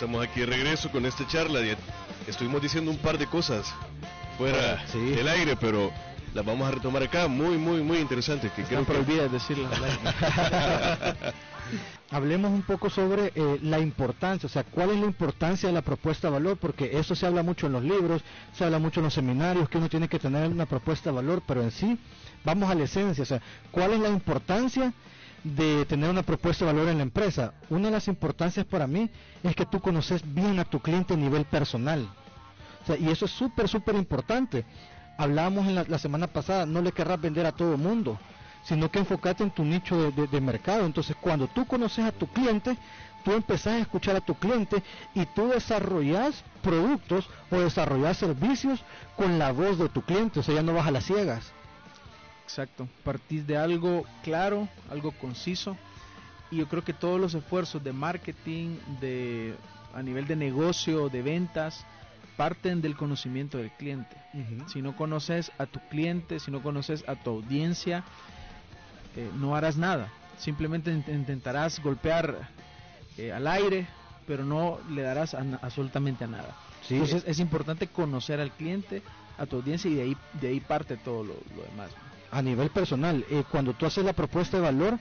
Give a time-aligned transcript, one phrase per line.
[0.00, 1.60] estamos aquí de regreso con esta charla.
[2.26, 3.70] Estuvimos diciendo un par de cosas
[4.38, 5.92] fuera del aire, pero
[6.32, 7.28] las vamos a retomar acá.
[7.28, 8.50] Muy, muy, muy interesante.
[8.56, 9.68] Que Están prohibidas decirlas
[12.10, 15.82] Hablemos un poco sobre eh, la importancia, o sea, cuál es la importancia de la
[15.82, 18.22] propuesta de valor, porque eso se habla mucho en los libros,
[18.54, 21.42] se habla mucho en los seminarios, que uno tiene que tener una propuesta de valor,
[21.46, 21.98] pero en sí,
[22.42, 24.94] vamos a la esencia, o sea, cuál es la importancia
[25.44, 27.54] de tener una propuesta de valor en la empresa.
[27.68, 29.10] Una de las importancias para mí
[29.42, 32.08] es que tú conoces bien a tu cliente a nivel personal.
[32.98, 34.64] y eso es súper, súper importante.
[35.16, 38.18] Hablábamos en la, semana pasada, no le querrás vender a todo el mundo,
[38.64, 40.86] sino que enfocate en tu nicho de, mercado.
[40.86, 42.76] Entonces, cuando tú conoces a tu cliente,
[43.22, 44.82] tú empezás a escuchar a tu cliente
[45.14, 48.82] y tú desarrollas productos o desarrollas servicios
[49.16, 51.52] con la voz de tu cliente, o sea, ya no vas a las ciegas.
[52.50, 55.76] Exacto, partís de algo claro, algo conciso.
[56.50, 59.54] Y yo creo que todos los esfuerzos de marketing, de
[59.94, 61.86] a nivel de negocio, de ventas,
[62.36, 64.16] parten del conocimiento del cliente.
[64.66, 68.02] Si no conoces a tu cliente, si no conoces a tu audiencia,
[69.14, 70.12] eh, no harás nada.
[70.36, 72.48] Simplemente intentarás golpear
[73.16, 73.86] eh, al aire,
[74.26, 76.56] pero no le darás absolutamente a nada.
[76.88, 79.04] Entonces es importante conocer al cliente,
[79.38, 81.90] a tu audiencia y de ahí, de ahí parte todo lo, lo demás
[82.30, 83.24] a nivel personal.
[83.30, 84.98] Eh, cuando tú haces la propuesta de valor,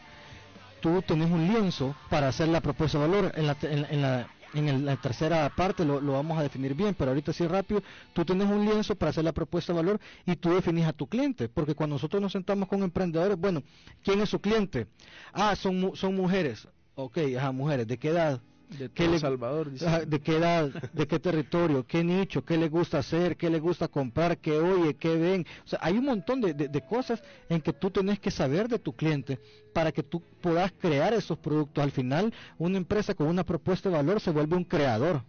[0.81, 3.31] tú tenés un lienzo para hacer la propuesta de valor.
[3.35, 7.33] En la, en, la, en la tercera parte lo, vamos a definir bien, pero ahorita
[7.33, 7.81] sí rápido,
[8.13, 11.07] tú tienes un lienzo para hacer la propuesta de valor y tú definís a tu
[11.07, 13.63] cliente, porque cuando nosotros nos sentamos con emprendedores, bueno,
[14.03, 14.87] ¿quién es su cliente?
[15.33, 16.67] Ah, son, son mujeres.
[16.95, 18.41] Ok, ajá, mujeres, ¿de qué edad?
[18.77, 19.71] De ¿Qué Salvador.
[19.71, 20.69] ¿De qué edad?
[20.93, 21.85] ¿De qué territorio?
[21.85, 22.43] ¿Qué nicho?
[22.45, 23.35] ¿Qué le gusta hacer?
[23.35, 24.37] ¿Qué le gusta comprar?
[24.37, 24.95] ¿Qué oye?
[24.95, 25.45] ¿Qué ven?
[25.65, 28.79] O sea, hay un montón de, de, cosas en que tú tenés que saber de
[28.79, 29.39] tu cliente
[29.73, 31.83] para que tú puedas crear esos productos.
[31.83, 35.23] Al final, una empresa con una propuesta de valor se vuelve un creador.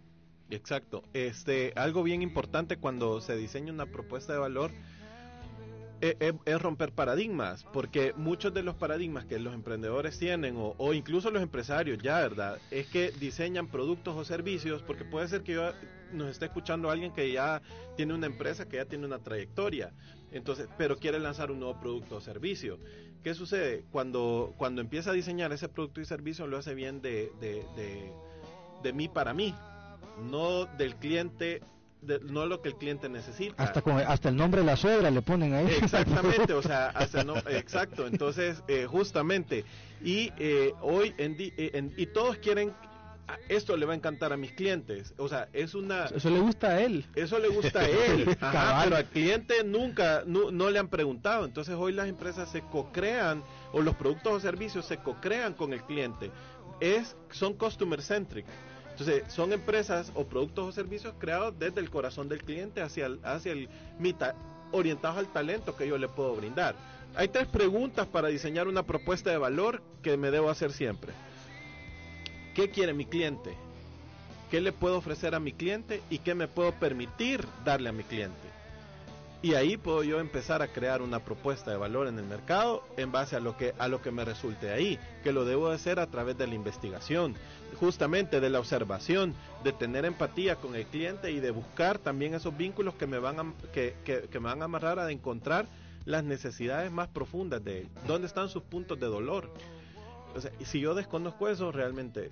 [0.49, 1.03] Exacto.
[1.13, 4.71] Este, algo bien importante cuando se diseña una propuesta de valor
[6.01, 11.43] es, romper paradigmas, porque muchos de los paradigmas que los emprendedores tienen, o, incluso los
[11.43, 12.59] empresarios ya, ¿verdad?
[12.71, 15.71] Es que diseñan productos o servicios, porque puede ser que yo,
[16.11, 17.61] nos esté escuchando alguien que ya
[17.95, 19.91] tiene una empresa, que ya tiene una trayectoria,
[20.31, 22.79] entonces, pero quiere lanzar un nuevo producto o servicio.
[23.23, 23.83] ¿Qué sucede?
[23.91, 28.11] Cuando, cuando empieza a diseñar ese producto y servicio, lo hace bien de, de, de,
[28.81, 29.53] de mí para mí,
[30.31, 31.61] no del cliente
[32.01, 33.61] no lo que el cliente necesita.
[33.61, 35.67] Hasta hasta el nombre de la suegra le ponen ahí.
[35.81, 38.07] Exactamente, o sea, hasta no, exacto.
[38.07, 39.65] Entonces, eh, justamente,
[40.03, 42.73] y eh, hoy eh, en, y todos quieren
[43.49, 45.13] esto le va a encantar a mis clientes.
[45.17, 46.05] O sea, es una...
[46.05, 47.05] Eso le gusta a él.
[47.15, 48.37] Eso le gusta a él.
[48.39, 51.45] pero al cliente nunca, no, no, le han preguntado.
[51.45, 55.81] Entonces hoy las empresas se co-crean, o los productos o servicios se co-crean con el
[55.83, 56.31] cliente.
[56.79, 58.45] Es, son customer centric.
[59.01, 63.19] Entonces, son empresas o productos o servicios creados desde el corazón del cliente hacia el,
[63.23, 63.67] hacia el
[64.71, 66.75] orientados al talento que yo le puedo brindar.
[67.15, 71.13] Hay tres preguntas para diseñar una propuesta de valor que me debo hacer siempre.
[72.53, 73.55] ¿Qué quiere mi cliente?
[74.51, 76.03] ¿Qué le puedo ofrecer a mi cliente?
[76.11, 78.60] ¿Y qué me puedo permitir darle a mi cliente?
[79.43, 83.11] Y ahí puedo yo empezar a crear una propuesta de valor en el mercado en
[83.11, 86.05] base a lo que a lo que me resulte ahí, que lo debo hacer a
[86.05, 87.33] través de la investigación,
[87.79, 92.55] justamente de la observación, de tener empatía con el cliente y de buscar también esos
[92.55, 95.65] vínculos que me van a, que, que, me van a amarrar a encontrar
[96.05, 99.49] las necesidades más profundas de él, dónde están sus puntos de dolor.
[100.59, 102.31] y si yo desconozco eso, realmente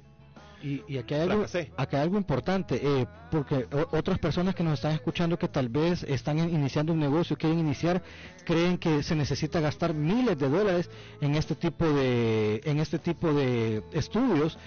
[0.62, 1.46] y, aquí, hay algo,
[1.78, 6.38] hay algo importante, eh, porque otras personas que nos están escuchando que tal vez están
[6.38, 8.02] iniciando un negocio, quieren iniciar,
[8.46, 10.90] creen que se necesita gastar miles de dólares
[11.22, 14.58] en este tipo de, en este tipo de estudios.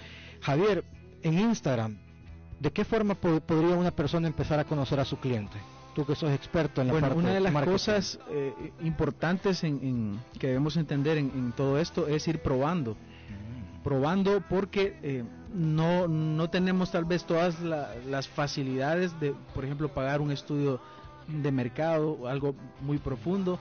[0.41, 0.83] Javier,
[1.21, 1.97] en Instagram,
[2.59, 5.57] ¿de qué forma podría una persona empezar a conocer a su cliente?
[5.93, 10.47] Tú que sos experto en la bueno, una de las cosas eh, importantes en, que
[10.47, 12.97] debemos entender en, todo esto es ir probando
[13.83, 15.23] probando porque eh,
[15.53, 20.79] no, no tenemos tal vez todas las facilidades de, por ejemplo, pagar un estudio
[21.27, 23.59] de mercado, o algo muy profundo,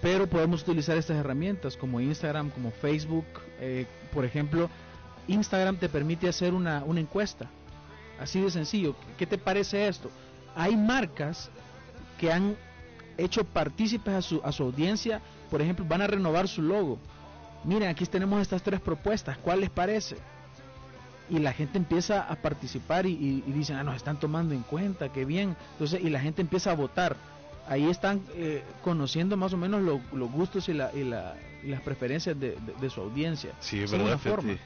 [0.00, 3.24] pero podemos utilizar estas herramientas como Instagram, como Facebook,
[3.60, 4.68] eh, por ejemplo,
[5.28, 7.48] Instagram te permite hacer una, una encuesta,
[8.20, 10.10] así de sencillo, ¿qué te parece esto?
[10.54, 11.50] Hay marcas
[12.18, 12.56] que han
[13.16, 15.20] hecho partícipes a su, a su audiencia,
[15.50, 16.98] por ejemplo, van a renovar su logo
[17.64, 20.16] miren, aquí tenemos estas tres propuestas, ¿cuál les parece?
[21.32, 25.24] Y la gente empieza a participar y, dicen, ah, nos están tomando en cuenta, qué
[25.24, 25.56] bien.
[25.72, 27.16] Entonces, y la gente empieza a votar.
[27.66, 32.90] ahí están eh, conociendo más o menos los gustos y, la, y, las preferencias de,
[32.90, 33.52] su audiencia.
[33.60, 34.20] Sí, es verdad.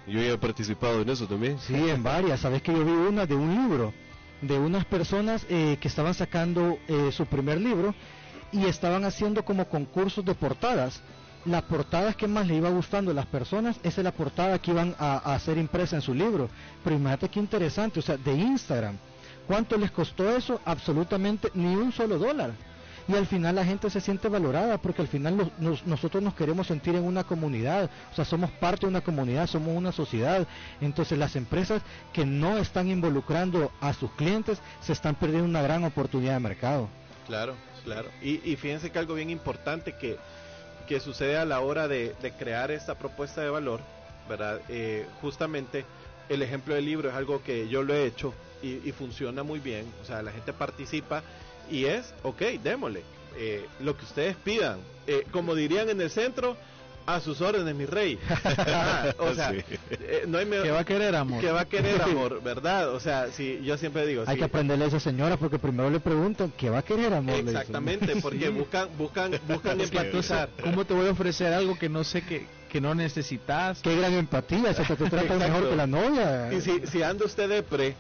[0.08, 1.56] Yo he participado en eso también.
[1.60, 2.40] Sí, en varias.
[2.40, 3.94] Sabes que yo vi una de un libro
[4.42, 7.94] de unas personas eh, que estaban sacando eh, su primer libro
[8.50, 11.00] y estaban haciendo como concursos de portadas.
[11.46, 14.72] Las portadas que más le iba gustando a las personas, esa es la portada que
[14.72, 16.48] iban a, a hacer impresa en su libro.
[16.82, 18.96] Pero imagínate qué interesante, o sea, de Instagram.
[19.46, 20.60] ¿Cuánto les costó eso?
[20.64, 22.50] Absolutamente ni un solo dólar
[23.08, 25.52] y al final la gente se siente valorada porque al final
[25.84, 29.76] nosotros nos queremos sentir en una comunidad, o sea, somos parte de una comunidad, somos
[29.76, 30.46] una sociedad.
[30.81, 31.82] Entonces las empresas
[32.12, 36.88] que no están involucrando a sus clientes se están perdiendo una gran oportunidad de mercado.
[37.26, 37.54] Claro,
[37.84, 38.08] claro.
[38.22, 40.16] Y, fíjense que algo bien importante que,
[40.86, 43.80] que sucede a la hora de, crear esta propuesta de valor,
[44.28, 44.60] ¿verdad?
[44.68, 45.84] Eh, justamente
[46.28, 49.60] el ejemplo del libro es algo que yo lo he hecho y, y funciona muy
[49.60, 51.22] bien, o sea, la gente participa
[51.70, 53.02] y es, ok, démosle.
[53.38, 54.78] Eh, lo que ustedes pidan.
[55.06, 56.56] Eh, como dirían en el centro,
[57.06, 58.19] a sus órdenes, mi rey.
[59.19, 61.41] o sea, eh, no hay que va a querer amor.
[61.41, 62.91] Que va a querer amor, ¿verdad?
[62.91, 64.25] O sea, si yo siempre digo.
[64.26, 67.37] Hay que aprenderle a esa señora porque primero le preguntan, ¿qué va a querer amor?
[67.37, 70.50] Exactamente, porque buscan, buscan, buscan empatizar.
[70.62, 73.81] ¿Cómo te voy a ofrecer algo que no sé que, que no necesitas?
[73.81, 76.53] Qué gran empatía, se te trata mejor que la novia.
[76.53, 77.94] Y si, si anda usted de pre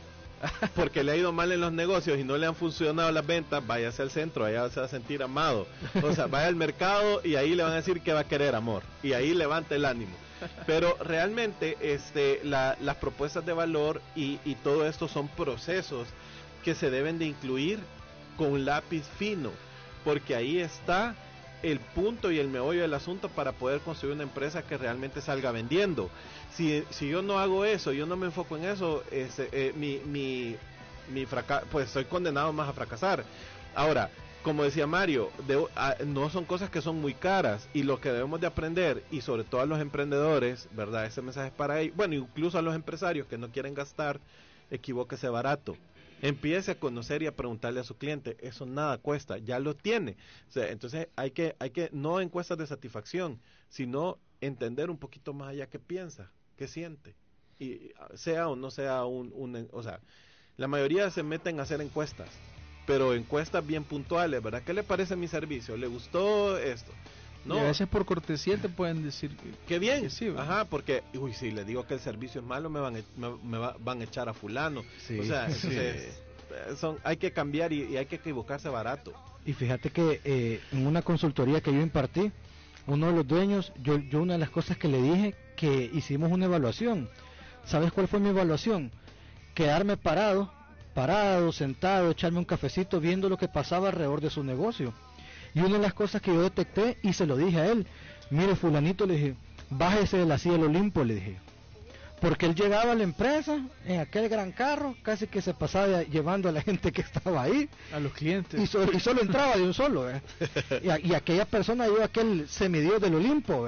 [0.74, 3.66] porque le ha ido mal en los negocios y no le han funcionado las ventas,
[3.66, 5.66] váyase al centro, allá se va a sentir amado.
[6.02, 8.54] O sea, vaya al mercado y ahí le van a decir que va a querer
[8.54, 8.82] amor.
[9.02, 10.16] Y ahí levanta el ánimo.
[10.66, 16.08] Pero realmente este, las propuestas de valor y, y todo esto son procesos
[16.62, 17.78] que se deben de incluir
[18.36, 19.50] con lápiz fino.
[20.04, 21.16] Porque ahí está
[21.62, 25.50] el punto y el meollo del asunto para poder construir una empresa que realmente salga
[25.52, 26.10] vendiendo
[26.56, 30.00] si, si yo no hago eso, yo no me enfoco en eso, este, eh, mi,
[30.06, 31.26] mi,
[31.70, 33.24] pues estoy condenado más a fracasar.
[33.74, 34.10] Ahora,
[34.42, 35.30] como decía Mario,
[36.06, 39.44] no son cosas que son muy caras y lo que debemos de aprender, y sobre
[39.44, 41.04] todo a los emprendedores, ¿verdad?
[41.04, 44.18] Ese mensaje es para ellos, bueno, incluso a los empresarios que no quieren gastar,
[44.70, 45.76] equivóquese barato.
[46.22, 50.16] Empiece a conocer y a preguntarle a su cliente, eso nada cuesta, ya lo tiene.
[50.54, 55.68] entonces hay que, hay que, no encuestas de satisfacción, sino entender un poquito más allá
[55.68, 57.14] qué piensa, qué siente.
[57.58, 60.00] Y sea o no sea un, o sea,
[60.56, 62.28] la mayoría se meten a hacer encuestas,
[62.86, 64.62] pero encuestas bien puntuales, ¿verdad?
[64.64, 65.76] ¿Qué le parece mi servicio?
[65.76, 66.92] ¿Le gustó esto?
[67.46, 67.58] No.
[67.58, 69.30] a veces por cortesía te pueden decir
[69.68, 70.10] que, bien.
[70.10, 73.58] sí, Ajá, porque, uy, si le digo que el servicio es malo, me van, me,
[73.58, 74.80] van a echar a fulano.
[74.80, 75.48] o sea,
[76.76, 79.12] son, hay que cambiar y, hay que equivocarse barato.
[79.44, 82.32] Y fíjate que eh, en una consultoría que yo impartí,
[82.86, 86.30] uno de los dueños, yo, yo una de las cosas que le dije, que hicimos
[86.30, 87.08] una evaluación.
[87.64, 88.92] ¿Sabes cuál fue mi evaluación?
[89.54, 90.52] Quedarme parado,
[90.94, 94.92] parado, sentado, echarme un cafecito viendo lo que pasaba alrededor de su negocio.
[95.56, 97.86] Y una de las cosas que yo detecté y se lo dije a él,
[98.28, 99.34] mire fulanito, le dije,
[99.70, 101.36] bájese de la silla del Olimpo, le dije.
[102.20, 106.50] Porque él llegaba a la empresa en aquel gran carro, casi que se pasaba llevando
[106.50, 107.70] a la gente que estaba ahí.
[107.94, 108.60] A los clientes.
[108.60, 110.04] Y, solo entraba de un solo.
[110.82, 113.66] Y, aquella persona dio aquel semidios del Olimpo.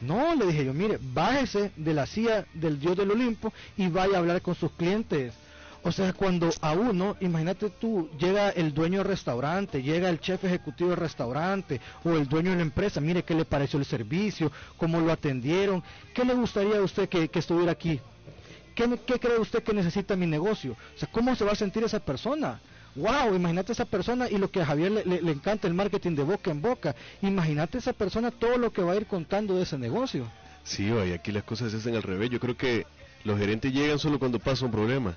[0.00, 4.16] No, le dije yo, mire, bájese de la silla del dios del Olimpo y vaya
[4.16, 5.32] a hablar con sus clientes
[5.82, 10.44] o sea, cuando a uno, imagínate tú, llega el dueño del restaurante, llega el chef
[10.44, 14.50] ejecutivo del restaurante o el dueño de la empresa, mire qué le pareció el servicio,
[14.76, 15.82] cómo lo atendieron,
[16.14, 18.00] qué le gustaría a usted que, estuviera aquí,
[18.74, 22.00] ¿Qué, cree usted que necesita mi negocio, o sea, cómo se va a sentir esa
[22.00, 22.60] persona.
[22.94, 26.22] Wow, imagínate esa persona y lo que a Javier le, le encanta el marketing de
[26.24, 26.96] boca en boca.
[27.22, 30.28] Imagínate esa persona todo lo que va a ir contando de ese negocio.
[30.64, 32.30] Sí, oye, aquí las cosas se hacen al revés.
[32.30, 32.86] Yo creo que
[33.24, 35.16] los gerentes llegan solo cuando pasa un problema.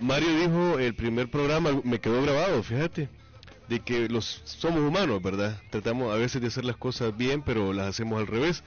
[0.00, 3.08] Mario dijo, el primer programa me quedó grabado, fíjate,
[3.68, 5.60] de que los somos humanos, ¿verdad?
[5.70, 8.62] Tratamos a veces de hacer las cosas bien, pero las hacemos al revés.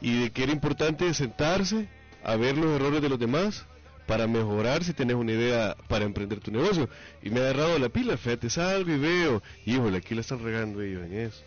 [0.00, 1.88] Y de que era importante sentarse
[2.22, 3.66] a ver los errores de los demás
[4.06, 6.88] para mejorar si tenés una idea para emprender tu negocio.
[7.22, 10.82] Y me ha agarrado la pila, fíjate, salgo y veo, híjole, aquí la están regando
[10.82, 11.42] ellos en eso.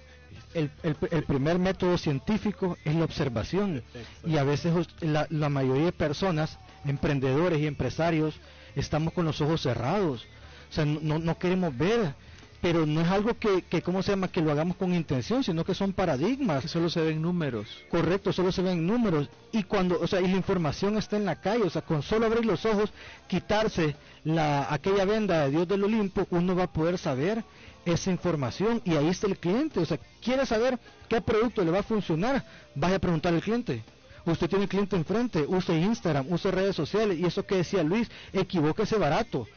[0.54, 3.84] El, el, primer método científico es la observación
[4.26, 8.40] y a veces la, la mayoría de personas, emprendedores y empresarios,
[8.80, 10.26] estamos con los ojos cerrados.
[10.70, 12.14] O sea, no, no queremos ver,
[12.62, 15.64] pero no es algo que, que, ¿cómo se llama?, que lo hagamos con intención, sino
[15.64, 16.64] que son paradigmas.
[16.64, 17.68] Que solo se ven números.
[17.90, 19.30] Correcto, solo se ven números.
[19.52, 22.26] Y cuando, o sea, y la información está en la calle, o sea, con solo
[22.26, 22.92] abrir los ojos,
[23.28, 27.44] quitarse la, aquella venda de Dios del Olimpo, uno va a poder saber
[27.86, 29.80] esa información y ahí está el cliente.
[29.80, 32.44] O sea, quiere saber qué producto le va a funcionar,
[32.76, 33.84] vaya a preguntar al cliente.
[34.32, 38.98] Usted tiene cliente enfrente, use Instagram, use redes sociales y eso que decía Luis, equivóquese
[38.98, 39.48] barato.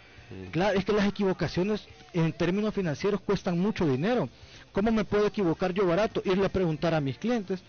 [0.52, 4.28] Claro, es que las equivocaciones en términos financieros cuestan mucho dinero.
[4.72, 6.22] ¿Cómo me puedo equivocar yo barato?
[6.24, 7.60] Irle a preguntar a mis clientes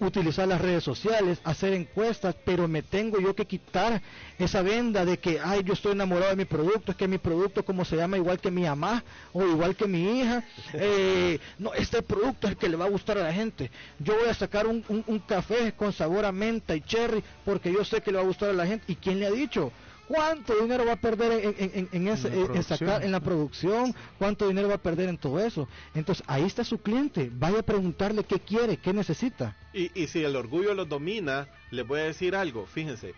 [0.00, 4.00] utilizar las redes sociales, hacer encuestas, pero me tengo yo que quitar
[4.38, 7.64] esa venda de que, ay, yo estoy enamorado de mi producto, es que mi producto
[7.64, 9.02] como se llama igual que mi mamá
[9.32, 12.90] o igual que mi hija, eh, no, este producto es el que le va a
[12.90, 13.70] gustar a la gente.
[13.98, 17.84] Yo voy a sacar un, un café con sabor a menta y cherry porque yo
[17.84, 18.84] sé que le va a gustar a la gente.
[18.88, 19.72] ¿Y quién le ha dicho?
[20.08, 23.94] ¿Cuánto dinero va a perder en, ese, en, la producción?
[24.18, 25.68] ¿Cuánto dinero va a perder en todo eso?
[25.94, 27.30] Entonces, ahí está su cliente.
[27.30, 29.54] Vaya a preguntarle qué quiere, qué necesita.
[29.74, 32.64] Y, y si el orgullo lo domina, le voy a decir algo.
[32.64, 33.14] Fíjense,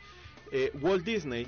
[0.50, 1.46] eh, Walt Disney,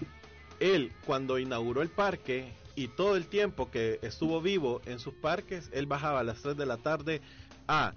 [0.60, 5.70] él cuando inauguró el parque y todo el tiempo que estuvo vivo en sus parques,
[5.72, 7.20] él bajaba a las 3 de la tarde
[7.66, 7.94] a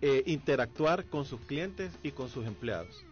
[0.00, 3.04] eh, interactuar con sus clientes y con sus empleados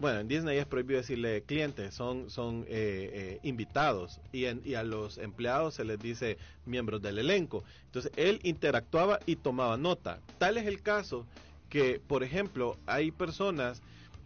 [0.00, 4.82] bueno, en Disney es prohibido decirle clientes, son, son eh, eh, invitados y, y, a
[4.82, 7.64] los empleados se les dice miembros del elenco.
[7.86, 10.20] Entonces él interactuaba y tomaba nota.
[10.38, 11.26] Tal es el caso
[11.68, 13.82] que, por ejemplo, hay personas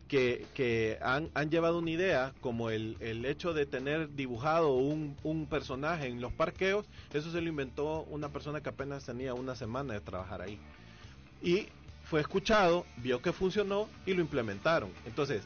[0.08, 5.16] que, que han, han, llevado una idea como el, el hecho de tener dibujado un,
[5.22, 9.56] un personaje en los parqueos, eso se lo inventó una persona que apenas tenía una
[9.56, 10.58] semana de trabajar ahí.
[11.42, 11.68] Y
[12.12, 14.90] fue escuchado, vio que funcionó y lo implementaron.
[15.06, 15.44] Entonces,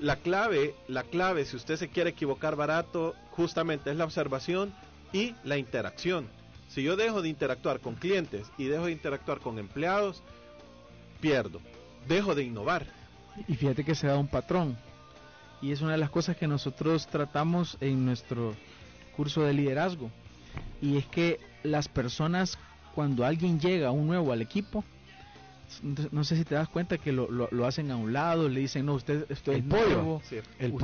[0.00, 4.74] la clave, la clave, si usted se quiere equivocar barato, justamente es la observación
[5.12, 6.26] y la interacción.
[6.66, 10.24] Si yo dejo de interactuar con clientes y dejo de interactuar con empleados,
[11.20, 11.60] pierdo,
[12.08, 12.84] dejo de innovar.
[13.46, 14.76] Y fíjate que se da un patrón.
[15.62, 18.56] Y es una de las cosas que nosotros tratamos en nuestro
[19.16, 20.10] curso de liderazgo.
[20.82, 22.58] Y es que las personas,
[22.96, 24.82] cuando alguien llega un nuevo al equipo,
[25.82, 28.86] no sé si te das cuenta que lo, lo, hacen a un lado, le dicen,
[28.86, 30.20] no, usted esto es pollo,
[30.58, 30.74] el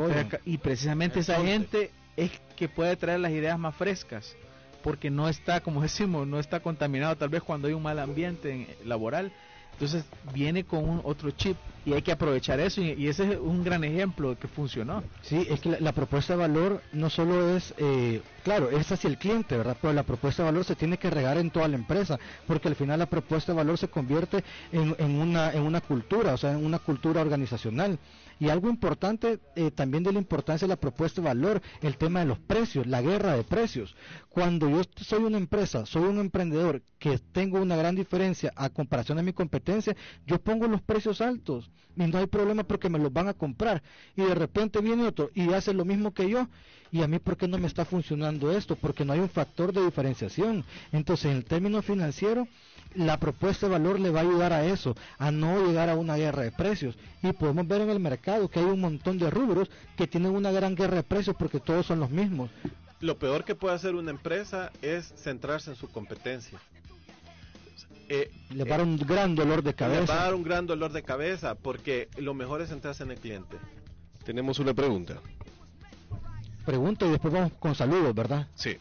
[0.44, 4.36] y precisamente esa gente es que puede traer las ideas más frescas,
[4.82, 8.76] porque no está, como decimos, no está contaminado tal vez cuando hay un mal ambiente
[8.84, 9.32] laboral,
[9.72, 13.62] entonces viene con un otro chip y hay que aprovechar eso y, ese es un
[13.62, 15.02] gran ejemplo de que funcionó.
[15.22, 19.18] Sí, es que la, propuesta de valor no solo es, eh, claro, es hacia el
[19.18, 19.76] cliente, ¿verdad?
[19.80, 22.74] Pero la propuesta de valor se tiene que regar en toda la empresa, porque al
[22.74, 26.52] final la propuesta de valor se convierte en, en, una, en una cultura, o sea,
[26.52, 27.98] en una cultura organizacional.
[28.40, 32.20] Y algo importante eh, también de la importancia de la propuesta de valor, el tema
[32.20, 33.94] de los precios, la guerra de precios.
[34.28, 39.16] Cuando yo soy una empresa, soy un emprendedor que tengo una gran diferencia a comparación
[39.16, 39.94] de mi competencia,
[40.26, 43.82] yo pongo los precios altos y no hay problema porque me los van a comprar.
[44.16, 46.48] Y de repente viene otro y hace lo mismo que yo.
[46.90, 48.76] Y a mí, ¿por qué no me está funcionando esto?
[48.76, 50.64] Porque no hay un factor de diferenciación.
[50.92, 52.46] Entonces, en el término financiero,
[52.94, 56.16] la propuesta de valor le va a ayudar a eso, a no llegar a una
[56.16, 56.96] guerra de precios.
[57.22, 60.52] Y podemos ver en el mercado que hay un montón de rubros que tienen una
[60.52, 62.50] gran guerra de precios porque todos son los mismos.
[63.00, 66.60] Lo peor que puede hacer una empresa es centrarse en su competencia.
[68.08, 70.00] Eh, le va a dar un gran dolor de cabeza.
[70.00, 73.10] Le va a dar un gran dolor de cabeza porque lo mejor es centrarse en
[73.10, 73.56] el cliente.
[74.24, 75.20] Tenemos una pregunta.
[76.64, 78.48] Pregunta y después vamos con saludos, ¿verdad?
[78.54, 78.78] Sí.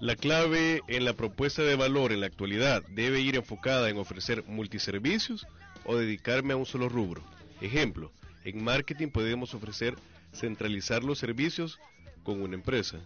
[0.00, 4.44] La clave en la propuesta de valor en la actualidad debe ir enfocada en ofrecer
[4.48, 5.46] multiservicios
[5.84, 7.22] o dedicarme a un solo rubro.
[7.60, 8.10] Ejemplo,
[8.44, 9.94] en marketing podemos ofrecer
[10.32, 11.78] centralizar los servicios
[12.24, 12.98] con una empresa.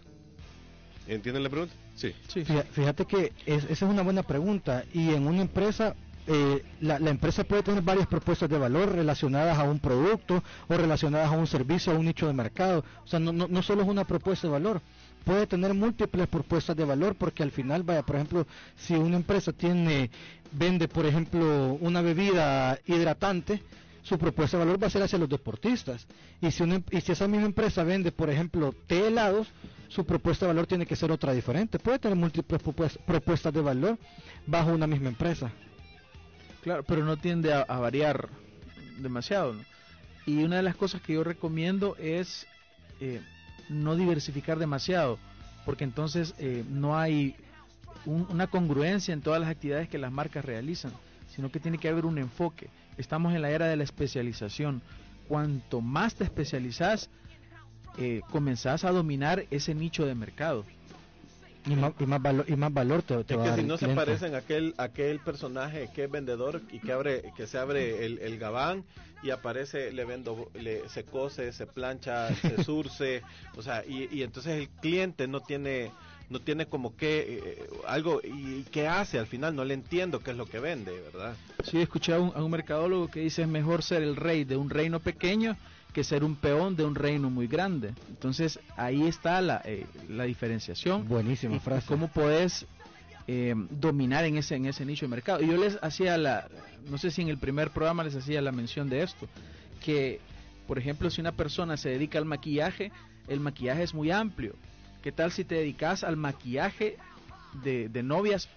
[1.07, 1.73] ¿Entienden la pregunta?
[1.95, 2.13] Sí.
[2.71, 5.95] Fíjate que esa es una buena pregunta y en una empresa
[6.27, 11.29] eh, la, empresa puede tener varias propuestas de valor relacionadas a un producto o relacionadas
[11.31, 12.83] a un servicio, a un nicho de mercado.
[13.05, 14.81] O sea, no, no, no solo es una propuesta de valor,
[15.23, 18.45] puede tener múltiples propuestas de valor porque al final, vaya, por ejemplo,
[18.75, 20.09] si una empresa tiene,
[20.51, 23.61] vende, por ejemplo, una bebida hidratante,
[24.07, 26.07] su propuesta de valor va a ser hacia los deportistas.
[26.39, 29.49] Y si, una, y si esa misma empresa vende, por ejemplo, té helados,
[29.89, 31.77] su propuesta de valor tiene que ser otra diferente.
[31.77, 32.61] Puede tener múltiples
[33.05, 33.97] propuestas de valor
[34.45, 35.51] bajo una misma empresa.
[36.61, 38.29] Claro, pero no tiende a, variar
[38.99, 39.55] demasiado.
[40.25, 42.47] Y una de las cosas que yo recomiendo es
[43.01, 43.21] eh,
[43.67, 45.19] no diversificar demasiado,
[45.65, 47.35] porque entonces eh, no hay
[48.05, 50.93] una congruencia en todas las actividades que las marcas realizan,
[51.35, 52.69] sino que tiene que haber un enfoque.
[52.97, 54.81] Estamos en la era de la especialización.
[55.27, 57.09] Cuanto más te especializas,
[57.97, 60.65] eh, comenzás a dominar ese nicho de mercado.
[61.65, 63.89] Y más, y más valor, y más valor te, te es que si no se
[63.89, 68.39] parecen aquel aquel personaje que es vendedor y que abre que se abre el, el
[68.39, 68.85] gabán
[69.21, 73.21] y aparece le vendo le, se cose se plancha se surce
[73.57, 75.91] o sea y, y entonces el cliente no tiene
[76.29, 80.31] no tiene como que eh, algo y qué hace al final no le entiendo qué
[80.31, 83.47] es lo que vende verdad sí escuché a un, a un mercadólogo que dice es
[83.47, 85.55] mejor ser el rey de un reino pequeño
[85.97, 87.91] que ser un peón de un reino muy grande.
[88.07, 91.07] Entonces ahí está la, eh, la diferenciación.
[91.07, 91.87] Buenísima y frase.
[91.87, 92.67] cómo puedes
[93.25, 95.41] eh, dominar en ese, en ese nicho de mercado.
[95.41, 96.47] Y yo les hacía la,
[96.87, 99.27] no sé si en el primer programa les hacía la mención de esto,
[99.83, 100.19] que
[100.67, 102.91] por ejemplo si una persona se dedica al maquillaje,
[103.27, 104.53] el maquillaje es muy amplio.
[105.01, 106.97] ¿Qué tal si te dedicas al maquillaje
[107.63, 108.49] de, novias,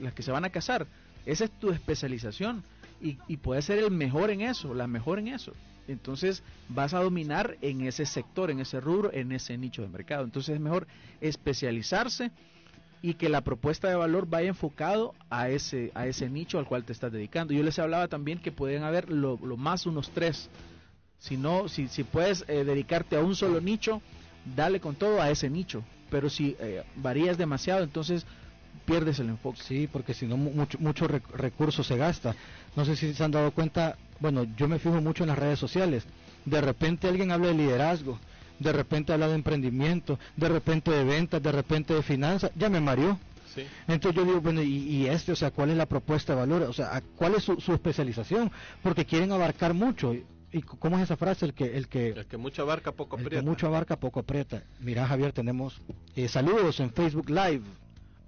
[0.00, 0.86] las que se van a casar?
[1.26, 2.62] Esa es tu especialización
[3.00, 5.52] y, y puedes ser el mejor en eso, la mejor en eso.
[5.88, 10.24] Entonces vas a dominar en ese sector, en ese rubro, en ese nicho de mercado.
[10.24, 10.86] Entonces es mejor
[11.20, 12.30] especializarse
[13.02, 16.84] y que la propuesta de valor vaya enfocado a ese, a ese nicho al cual
[16.84, 17.52] te estás dedicando.
[17.52, 20.48] Yo les hablaba también que pueden haber lo, lo más unos tres.
[21.18, 24.00] Si no, si, si puedes eh, dedicarte a un solo nicho,
[24.44, 25.84] dale con todo a ese nicho.
[26.10, 28.26] Pero si eh, varías demasiado, entonces
[28.84, 29.60] pierdes el enfoque.
[29.62, 32.34] Sí, porque si no mu- mucho, mucho rec- recurso se gasta.
[32.76, 35.58] No sé si se han dado cuenta, bueno, yo me fijo mucho en las redes
[35.58, 36.04] sociales.
[36.44, 38.18] De repente alguien habla de liderazgo,
[38.58, 42.80] de repente habla de emprendimiento, de repente de ventas, de repente de finanzas, ya me
[42.80, 43.18] mareó.
[43.54, 43.66] Sí.
[43.86, 46.62] Entonces yo digo, bueno, y, y este, o sea, ¿cuál es la propuesta de valor?
[46.62, 48.50] O sea, ¿a- ¿cuál es su, su especialización?
[48.82, 50.14] Porque quieren abarcar mucho.
[50.52, 51.46] ¿Y cómo es esa frase?
[51.46, 53.44] El que, el que, El que mucho abarca, poco el que aprieta.
[53.44, 54.62] mucho abarca, poco aprieta.
[54.80, 55.80] Mira, Javier, tenemos
[56.14, 57.62] eh, saludos en Facebook Live.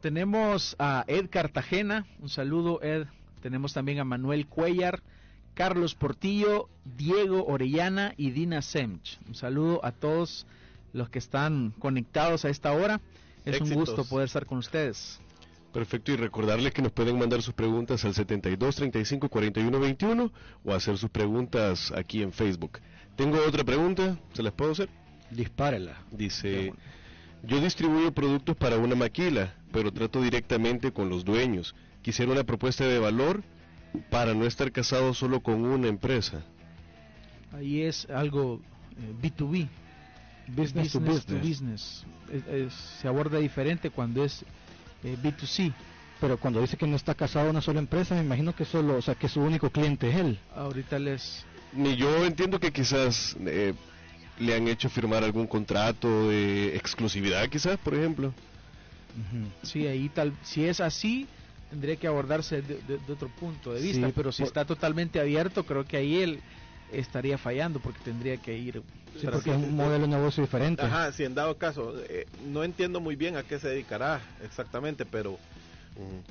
[0.00, 3.06] Tenemos a Ed Cartagena, un saludo Ed.
[3.42, 5.02] Tenemos también a Manuel Cuellar,
[5.52, 9.18] Carlos Portillo, Diego Orellana y Dina Semch.
[9.28, 10.46] Un saludo a todos
[10.94, 13.00] los que están conectados a esta hora.
[13.44, 15.20] Es un gusto poder estar con ustedes.
[15.74, 20.32] Perfecto, y recordarles que nos pueden mandar sus preguntas al 72 35 41 21
[20.64, 22.78] o hacer sus preguntas aquí en Facebook.
[23.16, 24.88] Tengo otra pregunta, ¿se las puedo hacer?
[25.32, 25.96] Dispárela.
[26.12, 26.72] Dice,
[27.42, 31.74] yo distribuyo productos para una maquila, pero trato directamente con los dueños.
[32.02, 33.42] Quisiera una propuesta de valor
[34.10, 36.44] para no estar casado solo con una empresa.
[37.52, 38.60] Ahí es algo
[38.96, 39.68] eh, B2B,
[40.48, 41.42] Business, to business.
[41.42, 42.06] business.
[42.32, 44.44] Es- es- se aborda diferente cuando es
[45.04, 45.72] eh, B2C.
[46.20, 48.96] Pero cuando dice que no está casado a una sola empresa, me imagino que solo,
[48.96, 50.38] o sea, que su único cliente es él.
[50.54, 51.44] Ahorita les...
[51.76, 53.74] Y yo entiendo que quizás eh,
[54.38, 58.32] le han hecho firmar algún contrato de exclusividad, quizás, por ejemplo.
[59.62, 61.26] Sí, ahí tal, si es así,
[61.70, 64.64] tendría que abordarse de, de- de otro punto de vista, Sí, pero si por- está
[64.64, 66.40] totalmente abierto, creo que ahí él
[66.98, 68.82] estaría fallando porque tendría que ir...
[69.20, 70.82] Sí, porque es un modelo de negocio diferente.
[70.82, 75.06] Ajá, si en dado caso, eh, no entiendo muy bien a qué se dedicará exactamente,
[75.06, 75.38] pero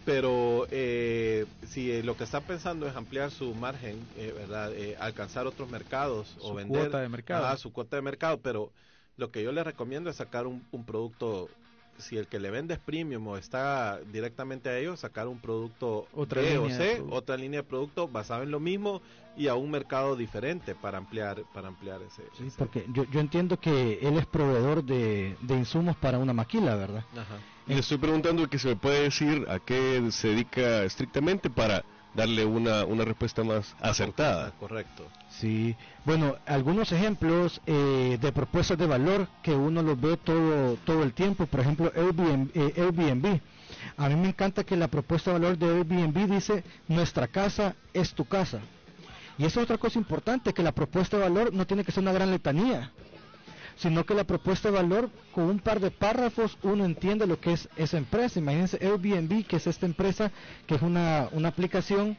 [0.06, 4.74] pero eh, si eh, lo que está pensando es ampliar su margen, eh, ¿verdad?
[4.74, 7.46] Eh, alcanzar otros mercados o Su vender cuota de mercado.
[7.46, 8.72] Ajá, su cuota de mercado, pero
[9.16, 11.50] lo que yo le recomiendo es sacar un, un producto,
[11.98, 16.08] si el que le vende es premium o está directamente a ellos, sacar un producto
[16.14, 17.16] Otra B o línea de C, producto.
[17.16, 19.02] otra línea de producto basado en lo mismo
[19.38, 22.24] y a un mercado diferente para ampliar para ampliar ese.
[22.38, 26.34] Sí, ese- porque yo, yo entiendo que él es proveedor de, de insumos para una
[26.34, 27.04] maquila, ¿verdad?
[27.14, 27.38] Ajá.
[27.68, 31.84] Y le estoy preguntando que se me puede decir a qué se dedica estrictamente para
[32.14, 34.52] darle una, una respuesta más acertada.
[34.60, 35.08] Correcto.
[35.30, 41.04] Sí, bueno, algunos ejemplos eh, de propuestas de valor que uno los ve todo, todo
[41.04, 43.40] el tiempo, por ejemplo, Airbnb, eh, Airbnb.
[43.98, 48.14] A mí me encanta que la propuesta de valor de Airbnb dice, nuestra casa es
[48.14, 48.60] tu casa.
[49.38, 52.04] Y esa es otra cosa importante, que la propuesta de valor no tiene que ser
[52.04, 52.92] una gran letanía,
[53.76, 57.54] sino que la propuesta de valor, con un par de párrafos, uno entiende lo que
[57.54, 58.40] es esa empresa.
[58.40, 60.32] Imagínense Airbnb, que es esta empresa,
[60.68, 62.18] que es una, una aplicación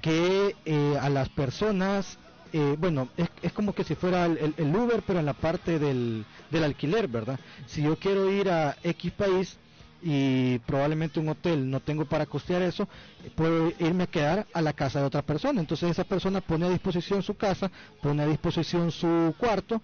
[0.00, 2.18] que eh, a las personas,
[2.52, 5.78] eh, bueno, es, es como que si fuera el, el- Uber, pero en la parte
[5.78, 7.38] del, del alquiler, ¿verdad?
[7.66, 9.58] Si yo quiero ir a X país
[10.02, 12.88] y probablemente un hotel no tengo para costear eso,
[13.34, 15.60] puedo irme a quedar a la casa de otra persona.
[15.60, 19.82] Entonces esa persona pone a disposición su casa, pone a disposición su cuarto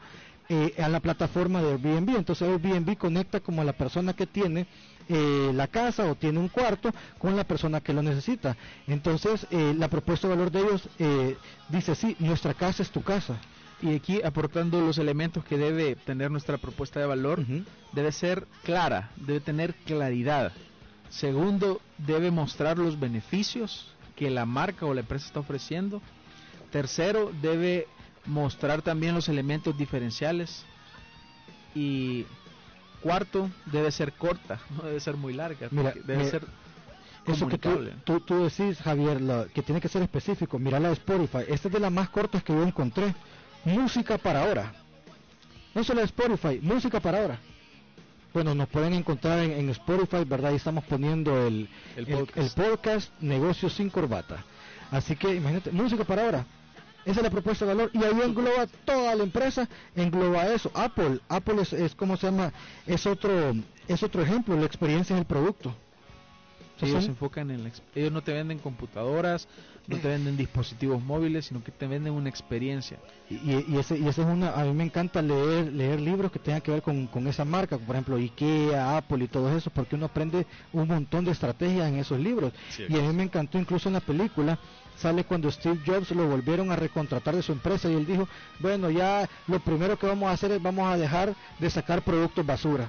[0.48, 2.16] eh, a la plataforma de Airbnb.
[2.16, 4.66] Entonces Airbnb conecta como a la persona que tiene
[5.09, 8.56] eh, la casa o tiene un cuarto con la persona que lo necesita.
[8.88, 11.37] Entonces eh, la propuesta de valor de ellos eh,
[11.68, 13.37] dice, sí, nuestra casa es tu casa.
[13.82, 17.44] Y aquí aportando los elementos que debe tener nuestra propuesta de valor,
[17.92, 20.52] debe ser clara, debe tener claridad.
[21.11, 26.00] Segundo, debe mostrar los beneficios que la marca o la empresa está ofreciendo.
[26.72, 27.87] Tercero, debe
[28.27, 30.65] mostrar también los elementos diferenciales.
[31.75, 32.25] Y
[33.03, 36.47] cuarto, debe ser corta, no debe ser muy larga, Mira, debe mira, ser
[37.27, 40.59] Eso que tú, tú, tú decís, Javier, la- que tiene que ser específico.
[40.59, 41.45] Mira la de Spotify.
[41.49, 43.15] Esta es de las más cortas que yo encontré.
[43.65, 44.73] Música para ahora.
[45.75, 47.39] No solo de Spotify, música para ahora.
[48.33, 50.51] Bueno, nos pueden encontrar en, en Spotify, ¿verdad?
[50.51, 52.59] Ahí estamos poniendo el, El el, podcast.
[52.59, 54.45] el podcast Negocios sin Corbata.
[54.91, 56.47] Así que imagínate, música para ahora.
[57.07, 60.73] Esa es la propuesta de valor y ahí engloba toda la empresa, engloba eso.
[60.75, 62.53] Apple, Apple es, es como se llama,
[62.85, 63.55] es otro,
[63.87, 65.73] es otro ejemplo, la experiencia en el producto.
[66.83, 69.49] Ellos se enfocan en ellos no te venden computadoras,
[69.87, 72.99] no te venden dispositivos móviles, sino que te venden una experiencia.
[73.31, 73.37] Y,
[73.73, 76.61] y, ese, y ese es una, a mí me encanta leer leer libros que tengan
[76.61, 80.07] que ver con, con esa marca, por ejemplo IKEA, Apple y todo eso, porque uno
[80.07, 82.53] aprende un montón de estrategias en esos libros.
[82.79, 84.59] y a mí me encantó incluso en la película
[84.97, 88.27] sale cuando Steve Jobs lo volvieron a recontratar de su empresa y él dijo,
[88.59, 92.45] bueno, ya lo primero que vamos a hacer es vamos a dejar de sacar productos
[92.45, 92.89] basura.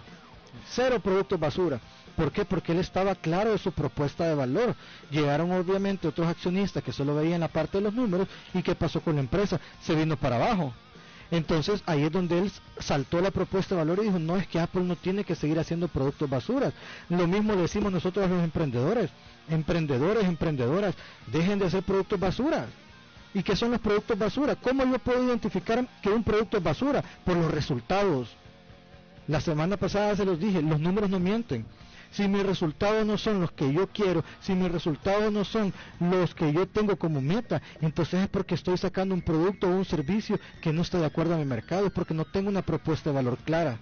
[0.70, 1.80] Cero productos basura.
[2.18, 2.44] ¿Por qué?
[2.44, 4.76] Porque él estaba claro de su propuesta de valor.
[5.12, 9.00] Llegaron obviamente otros accionistas que solo veían la parte de los números y qué pasó
[9.00, 9.62] con la empresa.
[9.82, 10.74] Se vino para abajo.
[11.30, 14.60] Entonces ahí es donde él saltó la propuesta de valor y dijo, no es que
[14.60, 16.74] Apple no tiene que seguir haciendo productos basuras.
[17.10, 19.12] Lo mismo decimos nosotros los emprendedores
[19.50, 20.96] emprendedores, emprendedoras,
[21.32, 22.66] dejen de hacer productos basura.
[23.34, 24.56] ¿Y qué son los productos basura?
[24.56, 27.04] ¿Cómo yo puedo identificar que un producto es basura?
[27.26, 28.36] Por los resultados.
[29.28, 31.66] La semana pasada se los dije, los números no mienten.
[32.18, 36.34] Si mis resultados no son los que yo quiero, si mis resultados no son los
[36.34, 40.40] que yo tengo como meta, entonces es porque estoy sacando un producto o un servicio
[40.60, 43.38] que no está de acuerdo a mi mercado, porque no tengo una propuesta de valor
[43.46, 43.78] clara.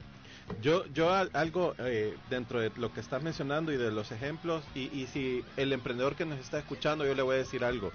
[0.61, 5.07] Yo, yo algo eh, dentro de lo que estás mencionando y de los ejemplos, y,
[5.13, 7.93] si el emprendedor que nos está escuchando, yo le voy a decir algo.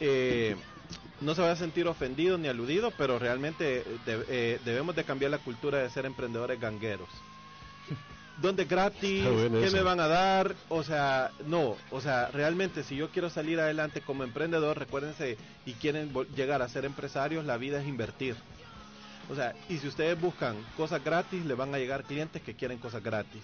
[0.00, 0.56] Eh,
[1.20, 5.38] no se va a sentir ofendido ni aludido, pero realmente eh, debemos de cambiar la
[5.38, 7.10] cultura de ser emprendedores gangueros.
[8.42, 9.24] ¿Dónde gratis?
[9.24, 10.54] ¿Qué me van a dar?
[10.68, 15.72] O sea, no, o sea, realmente si yo quiero salir adelante como emprendedor, recuérdense, y
[15.74, 18.34] quieren llegar a ser empresarios, la vida es invertir.
[19.30, 22.78] O sea, y si ustedes buscan cosas gratis, le van a llegar clientes que quieren
[22.78, 23.42] cosas gratis.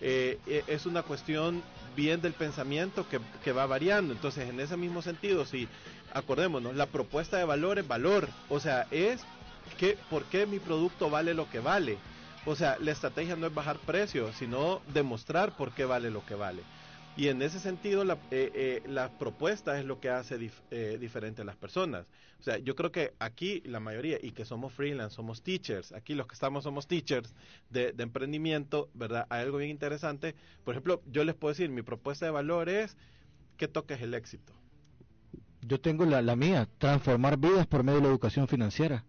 [0.00, 1.62] Eh, eh, es una cuestión
[1.96, 4.12] bien del pensamiento que, que, va variando.
[4.12, 5.66] Entonces, en ese mismo sentido, si
[6.12, 8.28] acordémonos, la propuesta de valor es valor.
[8.50, 9.22] O sea, es
[9.78, 11.98] que, por qué mi producto vale lo que vale.
[12.46, 16.36] O sea, la estrategia no es bajar precios, sino demostrar por qué vale lo que
[16.36, 16.62] vale.
[17.16, 21.44] Y en ese sentido, la, eh, eh, propuesta es lo que hace eh, diferente a
[21.44, 22.06] las personas.
[22.38, 26.14] O sea, yo creo que aquí la mayoría, y que somos freelance, somos teachers, aquí
[26.14, 27.34] los que estamos somos teachers
[27.70, 29.26] de, emprendimiento, ¿verdad?
[29.30, 30.36] Hay algo bien interesante.
[30.62, 32.96] Por ejemplo, yo les puedo decir, mi propuesta de valor es
[33.56, 34.52] que toques el éxito.
[35.62, 39.04] Yo tengo la, la mía, transformar vidas por medio de la educación financiera.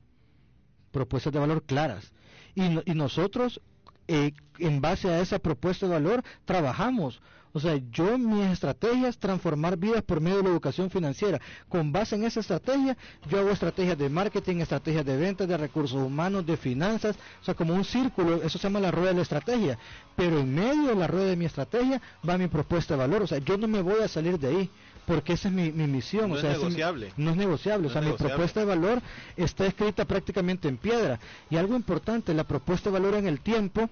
[0.91, 2.13] Propuestas de valor claras.
[2.57, 3.61] Y, y nosotros,
[4.07, 7.21] en base a esa propuesta de valor, trabajamos
[7.57, 11.41] o sea, yo mis estrategias transformar vidas por medio de la educación financiera.
[11.67, 12.95] Con base en esa estrategia,
[13.27, 17.55] yo hago estrategias de marketing, estrategias de ventas, de recursos humanos, de finanzas, o sea,
[17.55, 19.79] como un círculo, eso se llama la rueda de la estrategia.
[20.15, 23.23] Pero en medio de la rueda de mi estrategia va mi propuesta de valor.
[23.23, 24.69] O sea, yo no me voy a salir de ahí
[25.07, 26.29] porque esa es mi, misión.
[26.29, 27.13] No o sea, es negociable.
[27.15, 27.87] no es negociable.
[27.87, 29.01] o sea, mi propuesta de valor
[29.37, 31.17] está escrita prácticamente en piedra.
[31.49, 33.89] Y algo importante, la propuesta de valor en el tiempo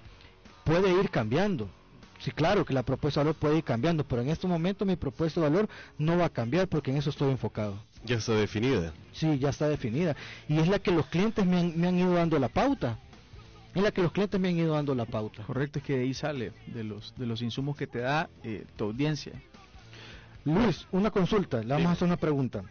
[0.65, 1.69] puede ir cambiando.
[2.19, 4.97] Sí, claro que la propuesta de valor puede ir cambiando, pero en este momento mi
[4.97, 7.81] propuesta de valor no va a cambiar porque en eso estoy enfocado.
[8.03, 8.93] Ya está definida.
[9.13, 10.17] Sí, ya está definida.
[10.49, 12.99] Y es la que los clientes me han, ido dando la pauta.
[13.73, 15.43] Es la que los clientes me han ido dando la pauta.
[15.43, 18.65] Correcto, es que de ahí sale, de los, de los insumos que te da eh,
[18.75, 19.31] tu audiencia.
[20.45, 22.63] Luis, una consulta, le vamos a hacer una pregunta.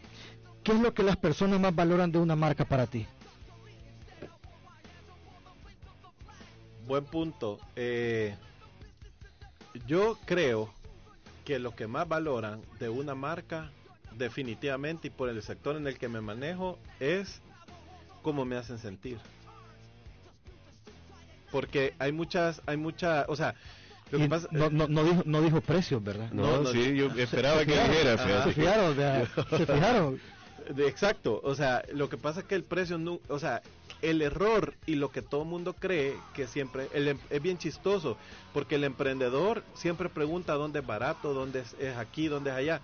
[0.63, 3.05] ¿Qué es lo que las personas más valoran de una marca para ti?
[6.87, 7.59] Buen punto.
[7.75, 8.37] Eh,
[9.87, 10.73] yo creo
[11.45, 13.71] que lo que más valoran de una marca
[14.17, 17.43] definitivamente y por el sector en el que me manejo es
[18.23, 19.19] cómo me hacen sentir.
[21.51, 23.55] Porque hay muchas, hay muchas, o sea,
[24.11, 26.31] lo que pasa, no, no, no, dijo, no dijo precios, ¿verdad?
[26.31, 28.45] No, sí, yo esperaba que dijera.
[28.45, 30.21] Se fijaron, se fijaron.
[30.79, 33.61] Exacto, o sea, lo que pasa es que el precio, no, o sea,
[34.03, 38.17] el error y lo que todo el mundo cree que siempre em, es bien chistoso,
[38.53, 42.81] porque el emprendedor siempre pregunta dónde es barato, dónde es, aquí, dónde es allá.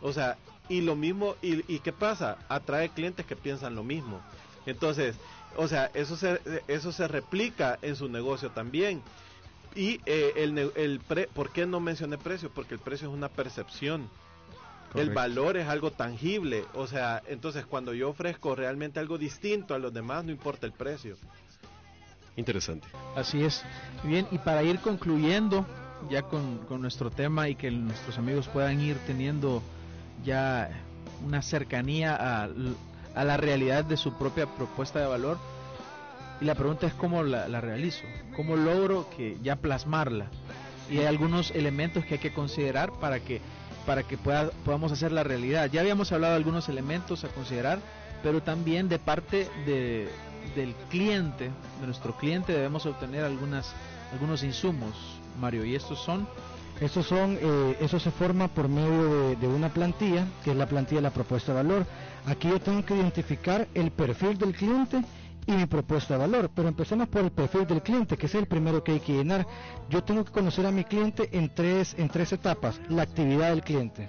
[0.00, 2.38] O sea, y lo mismo, y, y, qué pasa?
[2.48, 4.20] Atrae clientes que piensan lo mismo.
[4.66, 5.16] Entonces,
[5.56, 9.02] o sea, eso se, eso se replica en su negocio también.
[9.78, 12.50] Y eh, el, el pre, ¿por qué no mencioné precio?
[12.50, 14.10] Porque el precio es una percepción.
[14.96, 19.78] El valor es algo tangible, o sea, entonces cuando yo ofrezco realmente algo distinto a
[19.78, 21.16] los demás, no importa el precio.
[22.34, 22.88] Interesante.
[23.14, 23.62] Así es.
[24.02, 25.64] Bien, y para ir concluyendo
[26.10, 29.62] ya con, nuestro tema y que nuestros amigos puedan ir teniendo
[30.24, 30.70] ya
[31.24, 32.48] una cercanía a,
[33.14, 35.38] a, la realidad de su propia propuesta de valor.
[36.40, 38.04] Y la pregunta es cómo la, realizo,
[38.36, 40.26] cómo logro que ya plasmarla.
[40.90, 43.40] Y hay algunos elementos que hay que considerar para que
[43.86, 45.70] para que pueda, podamos hacer la realidad.
[45.72, 47.78] Ya habíamos hablado de algunos elementos a considerar,
[48.22, 50.08] pero también de parte de,
[50.54, 53.72] del cliente, de nuestro cliente, debemos obtener algunas,
[54.12, 54.94] algunos insumos,
[55.40, 56.28] Mario, y estos son
[56.80, 60.66] Esos son, eh, eso se forma por medio de, de una plantilla, que es la
[60.66, 61.86] plantilla de la propuesta de valor.
[62.26, 65.02] Aquí yo tengo que identificar el perfil del cliente
[65.48, 66.50] y mi propuesta de valor.
[66.54, 69.46] Pero empecemos por el perfil del cliente, que es el primero que hay que llenar.
[69.88, 72.80] Yo tengo que conocer a mi cliente en tres, en tres etapas.
[72.88, 74.08] La actividad del cliente.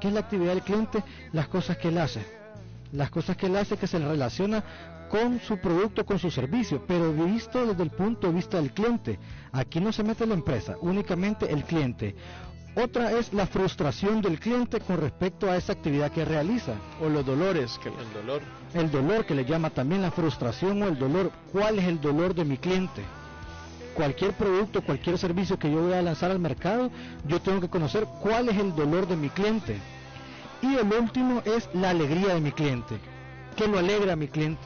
[0.00, 1.02] ¿Qué es la actividad del cliente?
[1.32, 2.26] Las cosas que él hace.
[2.90, 4.62] Las cosas que él hace que se relaciona
[5.08, 9.18] con su producto, con su servicio, pero visto desde el punto de vista del cliente.
[9.52, 12.16] Aquí no se mete la empresa, únicamente el cliente.
[12.74, 16.72] Otra es la frustración del cliente con respecto a esa actividad que realiza.
[17.02, 18.42] o los dolores que El dolor.
[18.72, 21.30] El dolor que le llama también la frustración o el dolor.
[21.52, 23.02] ¿Cuál es el dolor de mi cliente?
[23.94, 26.90] Cualquier producto, cualquier servicio que yo voy a lanzar al mercado,
[27.26, 29.76] yo tengo que conocer cuál es el dolor de mi cliente.
[30.62, 32.98] Y el último es la alegría de mi cliente.
[33.54, 34.62] ¿Qué lo alegra a mi cliente?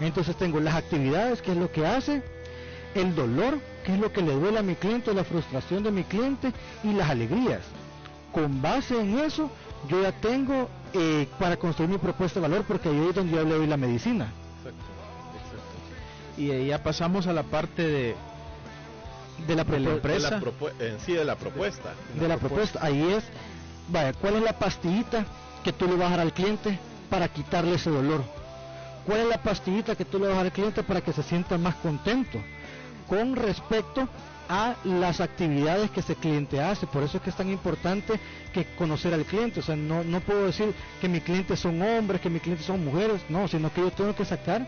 [0.00, 2.22] Entonces tengo las actividades, que es lo que hace,
[2.94, 6.04] el dolor, que es lo que le duele a mi cliente, la frustración de mi
[6.04, 6.52] cliente
[6.84, 7.60] y las alegrías.
[8.32, 9.50] Con base en eso,
[9.88, 13.44] yo ya tengo eh, para construir mi propuesta de valor, porque ahí es donde yo
[13.44, 14.28] le doy la medicina.
[14.58, 14.84] Exacto.
[15.44, 16.40] Exacto.
[16.40, 18.14] y eh, ya pasamos a la parte de,
[19.46, 20.30] De la, De la propu- empresa.
[20.40, 20.46] De
[20.78, 21.94] la en sí de la propuesta.
[22.18, 22.78] de la propuesta.
[22.82, 23.24] Ahí es,
[23.88, 25.24] vaya, ¿cuál es la pastillita
[25.64, 26.78] que tú le vas a dar al cliente
[27.10, 28.22] para quitarle ese dolor?
[29.04, 31.22] ¿Cuál es la pastillita que tú le vas a dar al cliente para que se
[31.24, 32.38] sienta más contento?
[33.08, 34.08] Con respecto
[34.48, 36.86] a las actividades que ese cliente hace.
[36.86, 38.20] Por eso es que es tan importante
[38.52, 39.60] que conocer al cliente.
[39.60, 42.84] O sea, no, no puedo decir que mi cliente son hombres, que mi cliente son
[42.84, 44.66] mujeres, no, sino que yo tengo que sacar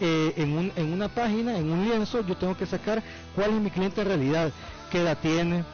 [0.00, 3.02] eh, en, un- en una página, en un lienzo, yo tengo que sacar
[3.36, 4.50] cuál es mi cliente en realidad,
[4.90, 5.64] qué edad tiene,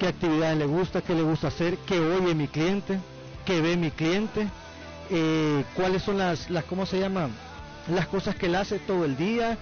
[0.00, 2.98] qué actividades le gusta, qué le gusta hacer, qué oye mi cliente,
[3.44, 4.48] qué ve mi cliente,
[5.10, 7.28] eh, cuáles son las, las, ¿cómo se llama?
[7.88, 9.56] Las cosas que él hace todo el día,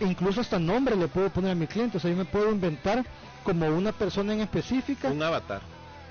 [0.00, 3.04] incluso hasta nombre le puedo poner a mi cliente, o sea, yo me puedo inventar
[3.44, 5.08] como una persona en específica.
[5.08, 5.62] Un avatar.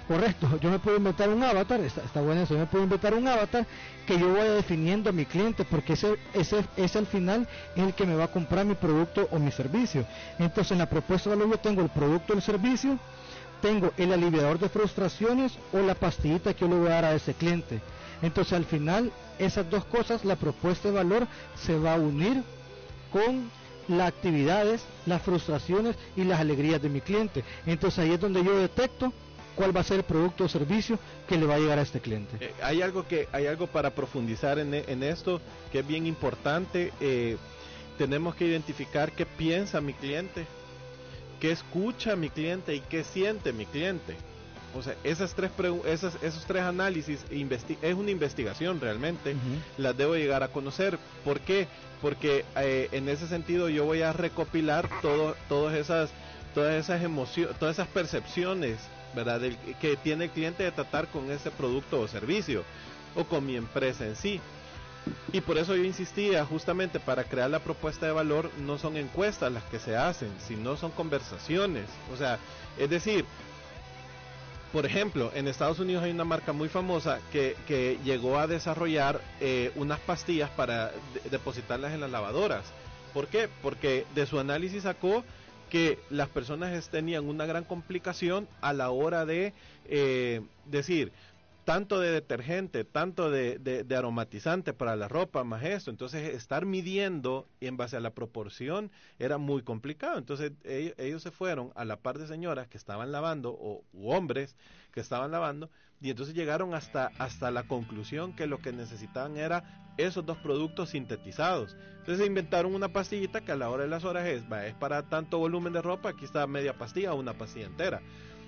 [0.07, 3.15] Correcto, yo me puedo inventar un avatar, está, está bueno eso, yo me puedo inventar
[3.15, 3.65] un avatar
[4.05, 7.93] que yo vaya definiendo a mi cliente, porque ese, ese, ese al final es el
[7.95, 10.05] que me va a comprar mi producto o mi servicio.
[10.37, 12.99] Entonces en la propuesta de valor yo tengo el producto o el servicio,
[13.63, 17.15] tengo el aliviador de frustraciones o la pastillita que yo le voy a dar a
[17.15, 17.81] ese cliente.
[18.21, 22.43] Entonces al final esas dos cosas, la propuesta de valor se va a unir
[23.11, 23.49] con
[23.87, 27.43] las actividades, las frustraciones y las alegrías de mi cliente.
[27.65, 29.13] Entonces ahí es donde yo detecto
[29.55, 31.99] cuál va a ser el producto o servicio que le va a llegar a este
[32.01, 32.37] cliente.
[32.39, 36.05] Eh, hay algo que hay algo para profundizar en, e- en esto que es bien
[36.07, 36.91] importante.
[36.99, 37.37] eh,
[37.97, 40.45] tenemos que identificar qué piensa mi cliente,
[41.39, 44.17] qué escucha mi cliente y qué siente mi cliente.
[44.75, 45.51] O sea, esas tres
[45.85, 47.47] esas, esos tres análisis e
[47.81, 49.35] es una investigación realmente.
[49.77, 50.99] Las debo llegar a conocer.
[51.23, 51.67] ¿Por qué?
[52.01, 56.09] Porque eh, en ese sentido yo voy a recopilar todo, todas esas,
[56.53, 58.77] todas esas emociones, todas esas percepciones,
[59.15, 59.39] ¿verdad?
[59.39, 62.63] Del, que tiene el cliente de tratar con ese producto o servicio
[63.15, 64.41] o con mi empresa en sí.
[65.31, 69.51] Y por eso yo insistía, justamente para crear la propuesta de valor, no son encuestas
[69.51, 71.85] las que se hacen, sino son conversaciones.
[72.11, 72.39] O sea,
[72.77, 73.23] es decir,
[74.71, 79.21] por ejemplo, en Estados Unidos hay una marca muy famosa que, que llegó a desarrollar
[79.39, 82.65] eh, unas pastillas para de- depositarlas en las lavadoras.
[83.13, 83.47] ¿Por qué?
[83.61, 85.23] Porque de su análisis sacó
[85.69, 89.53] que las personas tenían una gran complicación a la hora de
[89.87, 91.11] eh, decir
[91.65, 95.89] tanto de detergente, tanto de, de- aromatizante para la ropa, más esto.
[95.89, 100.17] Entonces, estar midiendo en base a la proporción era muy complicado.
[100.19, 104.55] Entonces, ellos, se fueron a la par de señoras que estaban lavando, o u hombres
[104.91, 105.69] que estaban lavando,
[106.01, 110.89] y entonces llegaron hasta, hasta la conclusión que lo que necesitaban era esos dos productos
[110.89, 111.75] sintetizados.
[111.99, 115.09] Entonces inventaron una pastillita que a la hora de las horas es, va, es para
[115.09, 118.01] tanto volumen de ropa, aquí está media pastilla o una pastilla entera.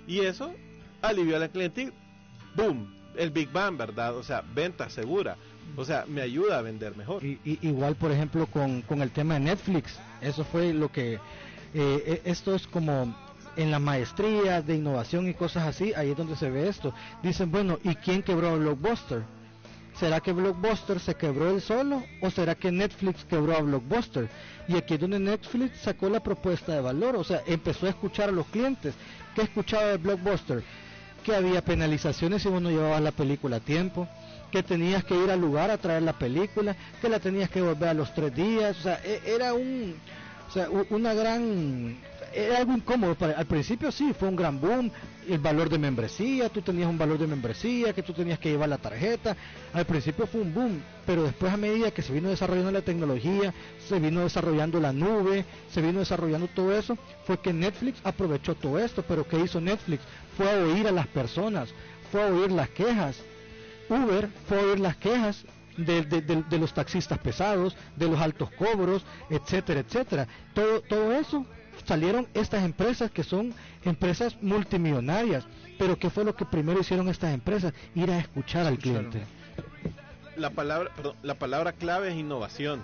[0.06, 0.54] Y eso
[1.02, 1.92] alivió a la cliente
[2.54, 2.97] ¡boom!
[3.18, 4.16] El Big Bang, ¿verdad?
[4.16, 5.36] O sea, venta segura.
[5.76, 7.22] O sea, me ayuda a vender mejor.
[7.24, 11.14] Y, y- igual, por ejemplo, con, con el tema de Netflix, eso fue lo que,
[11.14, 11.20] eh,
[11.74, 13.14] eh, esto es como
[13.56, 16.94] en la maestría de innovación y cosas así, ahí es donde se ve esto.
[17.22, 19.22] Dicen, bueno, ¿y quién quebró a Blockbuster?
[19.98, 24.28] ¿Será que Blockbuster se quebró él solo o será que Netflix quebró a Blockbuster?
[24.68, 28.28] Y aquí es donde Netflix sacó la propuesta de valor, o sea, empezó a escuchar
[28.28, 28.94] a los clientes.
[29.34, 30.62] ¿Qué escuchaba de Blockbuster?
[31.28, 34.08] Que había penalizaciones si uno llevaba la película a tiempo,
[34.50, 37.90] que tenías que ir al lugar a traer la película, que la tenías que volver
[37.90, 39.94] a los tres días, o sea, e- era un,
[40.48, 41.98] o sea, una gran,
[42.32, 43.14] era algo incómodo.
[43.14, 44.90] Para, al principio sí, fue un gran boom.
[45.28, 48.68] El valor de membresía, tú tenías un valor de membresía, que tú tenías que llevar
[48.68, 49.36] la tarjeta.
[49.72, 53.52] Al principio fue un boom, pero después a medida que se vino desarrollando la tecnología,
[53.86, 58.78] se vino desarrollando la nube, se vino desarrollando todo eso, fue que Netflix aprovechó todo
[58.78, 59.02] esto.
[59.06, 60.02] Pero ¿qué hizo Netflix?
[60.36, 61.68] Fue a oír a las personas,
[62.10, 63.16] fue a oír las quejas.
[63.90, 65.44] Uber fue a oír las quejas
[65.76, 70.26] de, de, de, de, los taxistas pesados, de los altos cobros, etcétera, etcétera.
[70.52, 71.46] Todo, todo eso
[71.88, 73.52] salieron estas empresas que son
[73.84, 75.44] empresas multimillonarias.
[75.78, 77.72] Pero ¿qué fue lo que primero hicieron estas empresas?
[77.94, 79.22] Ir a escuchar al cliente.
[80.36, 82.82] La palabra, perdón, la palabra clave es innovación.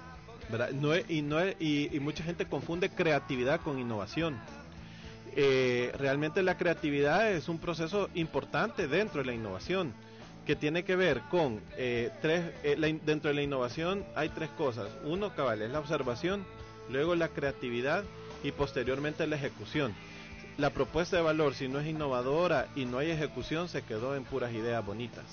[0.51, 0.71] ¿verdad?
[0.73, 4.37] No es, y, no es, y, y, mucha gente confunde creatividad con innovación.
[5.37, 9.93] Eh, realmente la creatividad es un proceso importante dentro de la innovación
[10.47, 14.51] que tiene que ver con eh, tres, eh, la, dentro de la innovación hay tres
[14.51, 14.89] cosas.
[15.05, 16.45] Uno, cabal, es la observación,
[16.91, 18.05] luego la creatividad
[18.45, 19.93] y posteriormente la ejecución.
[20.57, 24.23] La propuesta de valor, si no es innovadora y no hay ejecución, se quedó en
[24.23, 25.25] puras ideas bonitas.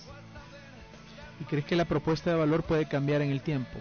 [1.39, 3.77] ¿Y crees que la propuesta de valor puede cambiar en el tiempo?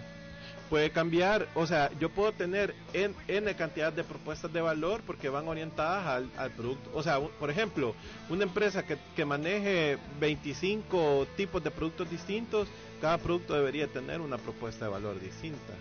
[0.68, 5.28] Puede cambiar, o sea, yo puedo tener en, N cantidad de propuestas de valor porque
[5.28, 6.90] van orientadas al, al producto.
[6.94, 7.94] O sea, un, por ejemplo,
[8.28, 12.68] una empresa que, que maneje 25 tipos de productos distintos,
[13.00, 15.72] cada producto debería tener una propuesta de valor distinta.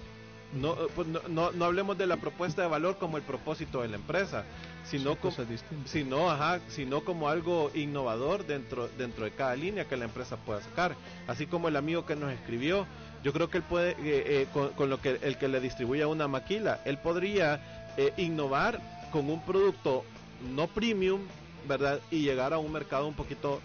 [0.53, 3.87] No, pues no, no, no, hablemos de la propuesta de valor como el propósito de
[3.87, 4.45] la empresa,
[4.83, 5.35] sino, como,
[5.85, 10.61] sino, ajá, sino como algo innovador dentro, dentro de cada línea que la empresa pueda
[10.61, 10.95] sacar.
[11.27, 12.87] Así como el amigo que nos escribió,
[13.23, 16.03] yo creo que él puede, eh, eh, con, con, lo que el que le distribuye
[16.05, 18.79] una maquila, él podría eh, innovar
[19.11, 20.03] con un producto
[20.55, 21.21] no premium,
[21.67, 21.99] ¿verdad?
[22.09, 23.59] Y llegar a un mercado un poquito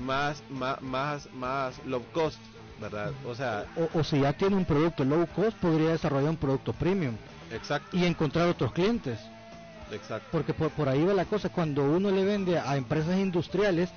[0.00, 2.38] más, más, más, más low cost
[2.80, 3.12] ¿verdad?
[3.26, 6.72] O sea, o, o, si ya tiene un producto low cost, podría desarrollar un producto
[6.72, 7.14] premium.
[7.52, 7.96] Exacto.
[7.96, 9.18] Y encontrar otros clientes.
[9.92, 10.28] Exacto.
[10.30, 13.90] Porque por, por ahí va la cosa, cuando uno le vende a empresas industriales,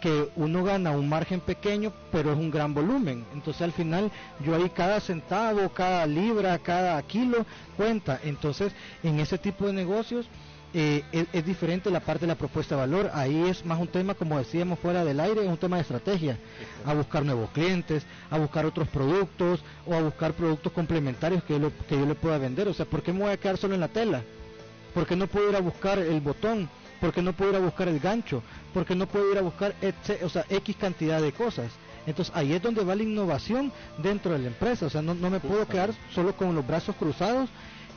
[0.00, 3.24] que uno gana un margen pequeño, pero es un gran volumen.
[3.32, 4.10] Entonces al final
[4.44, 7.46] yo ahí cada centavo, cada libra, cada kilo
[7.76, 8.20] cuenta.
[8.22, 8.72] Entonces
[9.02, 10.26] en ese tipo de negocios
[10.74, 13.10] eh, es, es, diferente la parte de la propuesta de valor.
[13.14, 16.38] Ahí es más un tema, como decíamos fuera del aire, es un tema de estrategia.
[16.84, 21.58] A buscar nuevos clientes, a buscar otros productos o a buscar productos complementarios que yo,
[21.58, 22.68] le, que yo le pueda vender.
[22.68, 24.22] O sea, ¿por qué me voy a quedar solo en la tela?
[24.92, 26.68] ¿Por qué no puedo ir a buscar el botón?
[27.00, 28.42] ¿Por qué no puedo ir a buscar el gancho?
[28.72, 29.74] ¿Por qué no puedo ir a buscar
[30.22, 31.70] o sea, X cantidad de cosas?
[32.06, 34.86] Entonces ahí es donde va la innovación dentro de la empresa.
[34.86, 37.50] O sea, no, no me puedo quedar solo con los brazos cruzados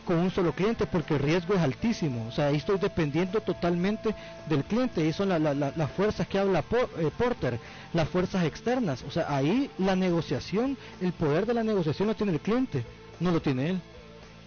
[0.06, 2.28] con un solo cliente porque el riesgo es altísimo.
[2.28, 4.16] O sea, ahí estoy dependiendo totalmente
[4.48, 5.06] del cliente.
[5.06, 7.60] Y son la, la, la, las fuerzas que habla por, eh, Porter,
[7.94, 9.04] las fuerzas externas.
[9.08, 12.84] O sea, ahí la negociación, el poder de la negociación lo tiene el cliente,
[13.20, 13.82] no lo tiene él.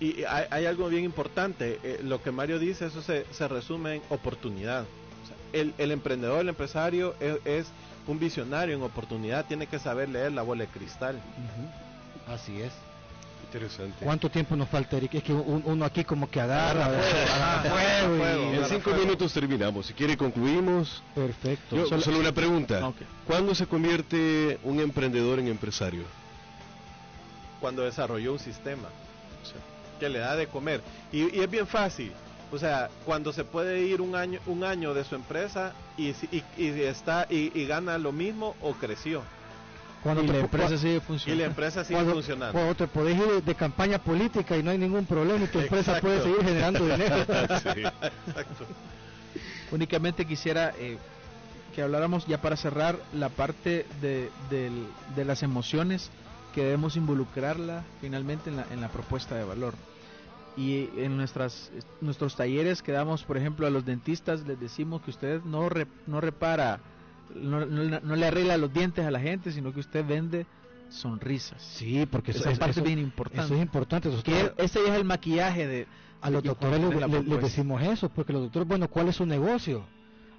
[0.00, 1.78] Y hay, hay algo bien importante.
[1.82, 4.82] Eh, lo que Mario dice, eso se, se resume en oportunidad.
[4.82, 7.66] O sea, el, el, emprendedor, el empresario es, es,
[8.08, 9.46] un visionario en oportunidad.
[9.46, 11.14] Tiene que saber leer la bola de cristal.
[11.16, 12.34] Uh -huh.
[12.34, 12.72] Así es.
[13.52, 14.02] Interesante.
[14.02, 15.14] ¿Cuánto tiempo nos falta, Eric?
[15.16, 16.86] Es que uno aquí como que agarra.
[16.86, 18.98] agarra fuego, fuego, en cinco fuego.
[19.00, 19.86] minutos terminamos.
[19.86, 21.02] Si quiere concluimos.
[21.14, 21.76] Perfecto.
[21.76, 22.88] Yo, solo, solo, una pregunta.
[22.88, 23.06] Okay.
[23.26, 26.04] ¿Cuándo se convierte un emprendedor en empresario?
[27.60, 28.88] Cuando desarrolló un sistema
[30.00, 30.80] que le da de comer.
[31.12, 32.12] Y, y, es bien fácil.
[32.50, 36.42] O sea, cuando se puede ir un año, un año de su empresa y, y,
[36.56, 39.22] y está y gana lo mismo o creció.
[40.02, 41.34] Cuando y la empresa sigue funcionando.
[41.34, 42.52] Y la empresa sigue cuando, funcionando.
[42.52, 45.60] Cuando te podés ir de, de, campaña política y no hay ningún problema y tu
[45.60, 46.08] empresa Exacto.
[46.08, 47.16] puede seguir generando dinero.
[47.26, 47.82] sí.
[48.26, 48.66] Exacto.
[49.70, 50.98] Únicamente quisiera eh,
[51.74, 54.70] que habláramos ya para cerrar la parte de, de,
[55.14, 56.10] de, las emociones
[56.54, 59.74] que debemos involucrarla finalmente en la, en la propuesta de valor.
[60.56, 65.10] Y en nuestras, nuestros talleres que damos, por ejemplo, a los dentistas, les decimos que
[65.10, 66.80] usted no, re, no repara
[67.34, 70.46] no, no, no, le arregla los dientes a la gente, sino que usted vende
[70.88, 71.62] sonrisas.
[71.62, 73.44] Sí, porque esa eso, parte eso, es bien importante.
[73.44, 74.08] Eso es importante.
[74.08, 75.86] Eso que ese es el maquillaje de...
[76.20, 79.26] A los doctores les le, le decimos eso, porque los doctores, bueno, ¿cuál es su
[79.26, 79.84] negocio?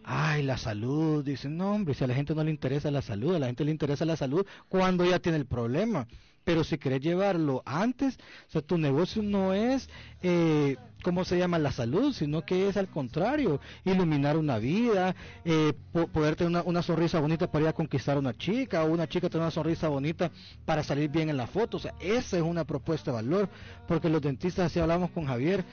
[0.04, 1.24] Ay, la salud.
[1.24, 3.65] Dicen, no, hombre, si a la gente no le interesa la salud, a la gente
[3.65, 6.08] le interesa la salud cuando ya tiene el problema.
[6.44, 8.17] Pero si querés llevarlo antes,
[8.50, 9.89] o sea, tu negocio no es,
[10.21, 11.58] eh, ¿cómo se llama?
[11.60, 15.15] La salud, sino que es al contrario, iluminar una vida,
[15.46, 18.87] eh, po poder tener una, sonrisa bonita para ir a conquistar a una chica, o
[18.91, 20.31] una chica tener una sonrisa bonita
[20.65, 21.77] para salir bien en la foto.
[21.77, 23.50] O sea, esa es una propuesta de valor,
[23.87, 25.63] porque los dentistas, así hablamos con Javier,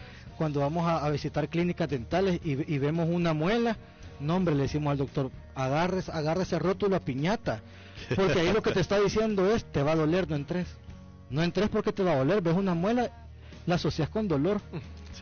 [0.40, 3.76] cuando vamos a, visitar clínicas dentales y, vemos una muela,
[4.20, 7.60] no hombre, le decimos al doctor, agarres, agarre ese rótulo a piñata,
[8.14, 10.68] porque ahí lo que te está diciendo es, te va a doler, no entres.
[11.30, 13.10] No entres porque te va a doler, ves una muela,
[13.66, 14.60] la asocias con dolor.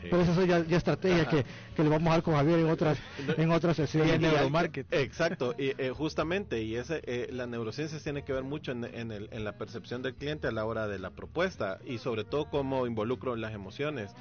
[0.02, 2.98] Pero eso ya, ya estrategia que, que, le vamos a dar con Javier en otras
[3.36, 4.20] en otras sesiones.
[4.20, 4.98] neuromarketing.
[4.98, 9.10] Exacto, y eh, justamente, y ese, eh, la neurociencia tiene que ver mucho en, en,
[9.10, 12.48] el, en la percepción del cliente a la hora de la propuesta y sobre todo
[12.48, 14.12] cómo involucro las emociones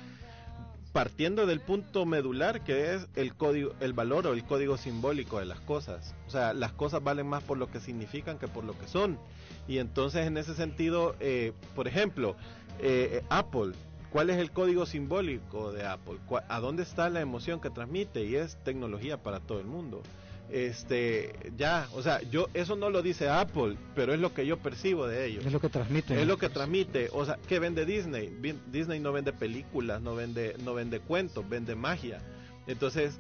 [0.98, 5.46] partiendo del punto medular que es el código, el valor o el código simbólico de
[5.46, 6.16] las cosas.
[6.26, 9.20] O sea, las cosas valen más por lo que significan que por lo que son.
[9.68, 12.36] Y entonces en ese sentido, eh, por ejemplo,
[12.80, 13.74] eh, Apple,
[14.10, 16.18] ¿cuál es el código simbólico de Apple?
[16.50, 18.26] ¿A dónde está la emoción que transmite?
[18.26, 20.02] Y es tecnología para todo el mundo
[20.50, 24.58] este ya o sea yo eso no lo dice Apple pero es lo que yo
[24.58, 25.46] percibo de ellos.
[25.46, 28.34] Es lo que transmite es lo que transmite o sea qué vende Disney
[28.72, 32.22] Disney no vende películas no vende no vende cuentos vende magia.
[32.66, 33.20] Entonces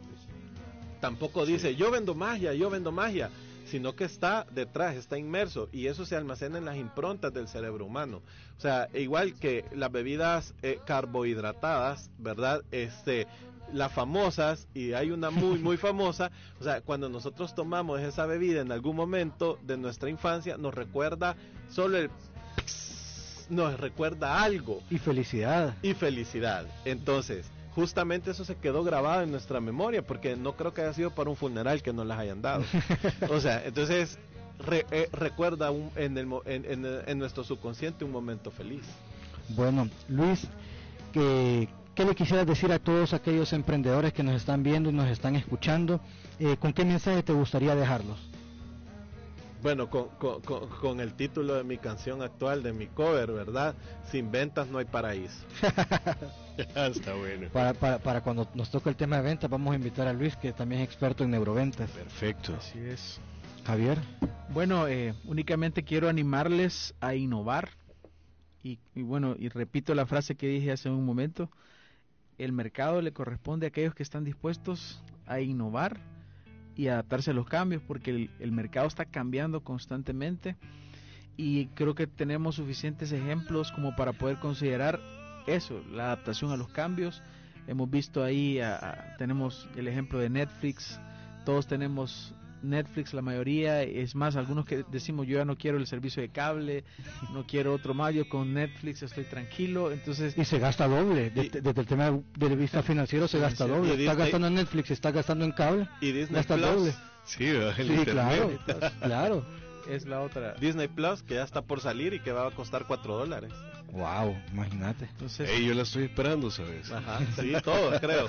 [1.01, 3.29] tampoco dice yo vendo magia yo vendo magia
[3.67, 7.85] sino que está detrás, está inmerso y eso se almacena en las improntas del cerebro
[7.85, 8.21] humano.
[8.57, 12.63] O sea, igual que las bebidas eh, carbohidratadas, ¿verdad?
[12.71, 13.27] Este,
[13.73, 18.61] las famosas, y hay una muy, muy famosa, o sea, cuando nosotros tomamos esa bebida
[18.61, 21.35] en algún momento de nuestra infancia, nos recuerda
[21.69, 22.09] solo el...
[23.49, 24.81] nos recuerda algo.
[24.89, 25.75] Y felicidad.
[25.81, 26.65] Y felicidad.
[26.85, 31.11] Entonces, justamente eso se quedó grabado en nuestra memoria, porque no creo que haya sido
[31.11, 32.63] para un funeral que nos las hayan dado.
[33.29, 34.17] o sea, entonces
[34.71, 38.83] eh, recuerda en, el, en, en nuestro subconsciente un momento feliz.
[39.49, 40.47] Bueno, Luis,
[41.13, 45.09] que ¿Qué le quisieras decir a todos aquellos emprendedores que nos están viendo y nos
[45.09, 45.99] están escuchando?
[46.37, 48.19] Eh, ¿Con qué mensaje te gustaría dejarlos?
[49.63, 53.73] Bueno, con, con, el título de mi canción actual, de mi cover, ¿verdad?
[54.11, 55.43] Sin ventas no hay paraíso.
[56.75, 57.49] Está bueno.
[57.51, 60.35] Para, para, para, cuando nos toque el tema de ventas, vamos a invitar a Luis,
[60.35, 61.89] que también es experto en neuroventas.
[61.89, 62.53] Perfecto.
[62.59, 63.19] Así es.
[63.65, 63.97] Javier.
[64.49, 67.69] Bueno, eh, únicamente quiero animarles a innovar.
[68.61, 71.49] Y, y bueno, y repito la frase que dije hace un momento
[72.37, 75.99] el mercado le corresponde a aquellos que están dispuestos a innovar
[76.75, 80.55] y adaptarse a los cambios, porque el, mercado está cambiando constantemente
[81.35, 84.99] y creo que tenemos suficientes ejemplos como para poder considerar
[85.47, 87.23] eso, la adaptación a los cambios.
[87.67, 88.59] Hemos visto ahí,
[89.17, 90.99] tenemos el ejemplo de Netflix,
[91.45, 92.33] todos tenemos
[92.69, 96.29] Netflix la mayoría, es más, algunos que decimos yo ya no quiero el servicio de
[96.29, 96.83] cable,
[97.33, 100.37] no quiero otro más, yo con Netflix estoy tranquilo, entonces...
[100.37, 104.47] Y se gasta doble, desde, el tema de vista financiero se gasta doble, está gastando
[104.47, 106.93] en Netflix, está gastando en cable, y Disney gasta doble.
[107.25, 107.45] Sí,
[108.05, 108.51] claro,
[109.01, 109.45] claro.
[109.89, 110.53] Es la otra.
[110.55, 113.53] Disney Plus, que ya está por salir y que va a costar 4 dólares.
[113.91, 115.05] Wow, imagínate.
[115.05, 116.91] Entonces, yo la estoy esperando, ¿sabes?
[116.91, 118.27] Ajá, sí, todo, creo.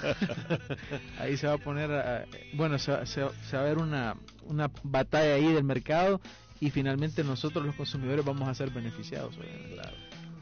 [1.21, 5.53] Ahí se va a poner, bueno, se, se, va a ver una, una batalla ahí
[5.53, 6.21] del mercado
[6.61, 9.37] y finalmente nosotros los consumidores vamos a ser beneficiados.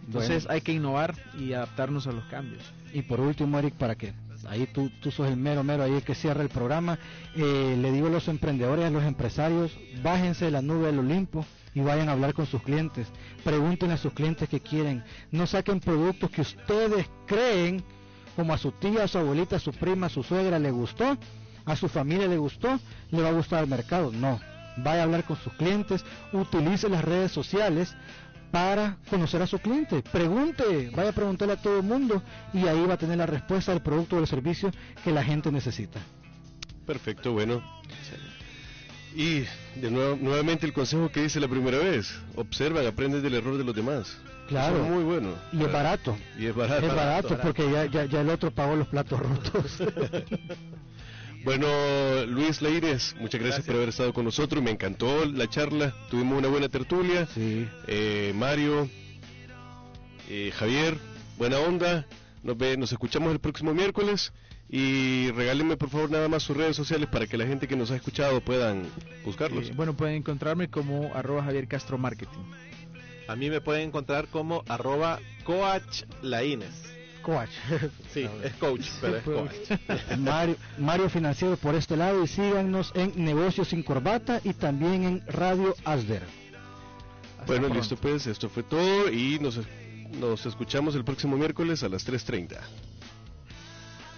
[0.06, 2.62] Entonces hay que innovar y adaptarnos a los cambios.
[2.92, 4.14] Y por último, Eric, ¿para qué?
[4.48, 6.98] Ahí tú, tú sos el mero, mero, ahí el que cierra el programa.
[7.34, 11.44] Eh, le digo a los emprendedores, a los empresarios, bájense de la nube del Olimpo
[11.76, 13.06] y vayan a hablar con sus clientes.
[13.44, 15.04] Pregunten a sus clientes qué quieren.
[15.30, 17.84] No saquen productos que ustedes creen,
[18.34, 21.18] como a su tía, a su abuelita, a su prima, a su suegra le gustó,
[21.66, 24.10] a su familia le gustó, le va a gustar al mercado.
[24.10, 24.40] No.
[24.78, 26.02] Vaya a hablar con sus clientes,
[26.32, 27.94] utilice las redes sociales
[28.50, 30.02] para conocer a su cliente.
[30.02, 32.22] Pregunte, vaya a preguntarle a todo el mundo
[32.54, 34.70] y ahí va a tener la respuesta del producto o del servicio
[35.04, 36.00] que la gente necesita.
[36.86, 37.62] Perfecto, bueno.
[39.14, 39.44] Y
[39.80, 43.64] de nuevo, nuevamente el consejo que dice la primera vez, observa, aprende del error de
[43.64, 44.16] los demás.
[44.48, 44.84] Claro.
[44.84, 45.34] muy bueno.
[45.52, 46.16] Y es barato.
[46.38, 46.86] Y es barato.
[46.86, 49.78] Es barato, porque ya, ya, ya el otro pagó los platos rotos.
[51.46, 51.68] Bueno,
[52.26, 54.60] Luis Leires, muchas gracias, por haber estado con nosotros.
[54.64, 55.94] Me encantó la charla.
[56.10, 57.26] Tuvimos una buena tertulia.
[57.26, 57.68] Sí.
[57.86, 58.90] Eh, Mario,
[60.28, 60.98] eh, Javier,
[61.38, 62.04] buena onda.
[62.42, 64.32] Nos, ve, nos escuchamos el próximo miércoles.
[64.68, 67.90] Y regálenme por favor nada más sus redes sociales para que la gente que nos
[67.90, 68.84] ha escuchado puedan
[69.24, 69.68] buscarlos.
[69.68, 72.40] Eh, bueno, pueden encontrarme como arroba Javier Castro Marketing.
[73.28, 76.02] A mí me pueden encontrar como arroba coach
[77.22, 77.50] coach.
[78.14, 79.80] Sí, es coach, pero es coach.
[80.18, 85.26] Mario, Mario Financiero por este lado y síganos en Negocios sin Corbata y también en
[85.26, 86.22] Radio Asder.
[87.46, 89.60] bueno, listo pues, esto fue todo y nos,
[90.20, 92.58] nos escuchamos el próximo miércoles a las 3.30.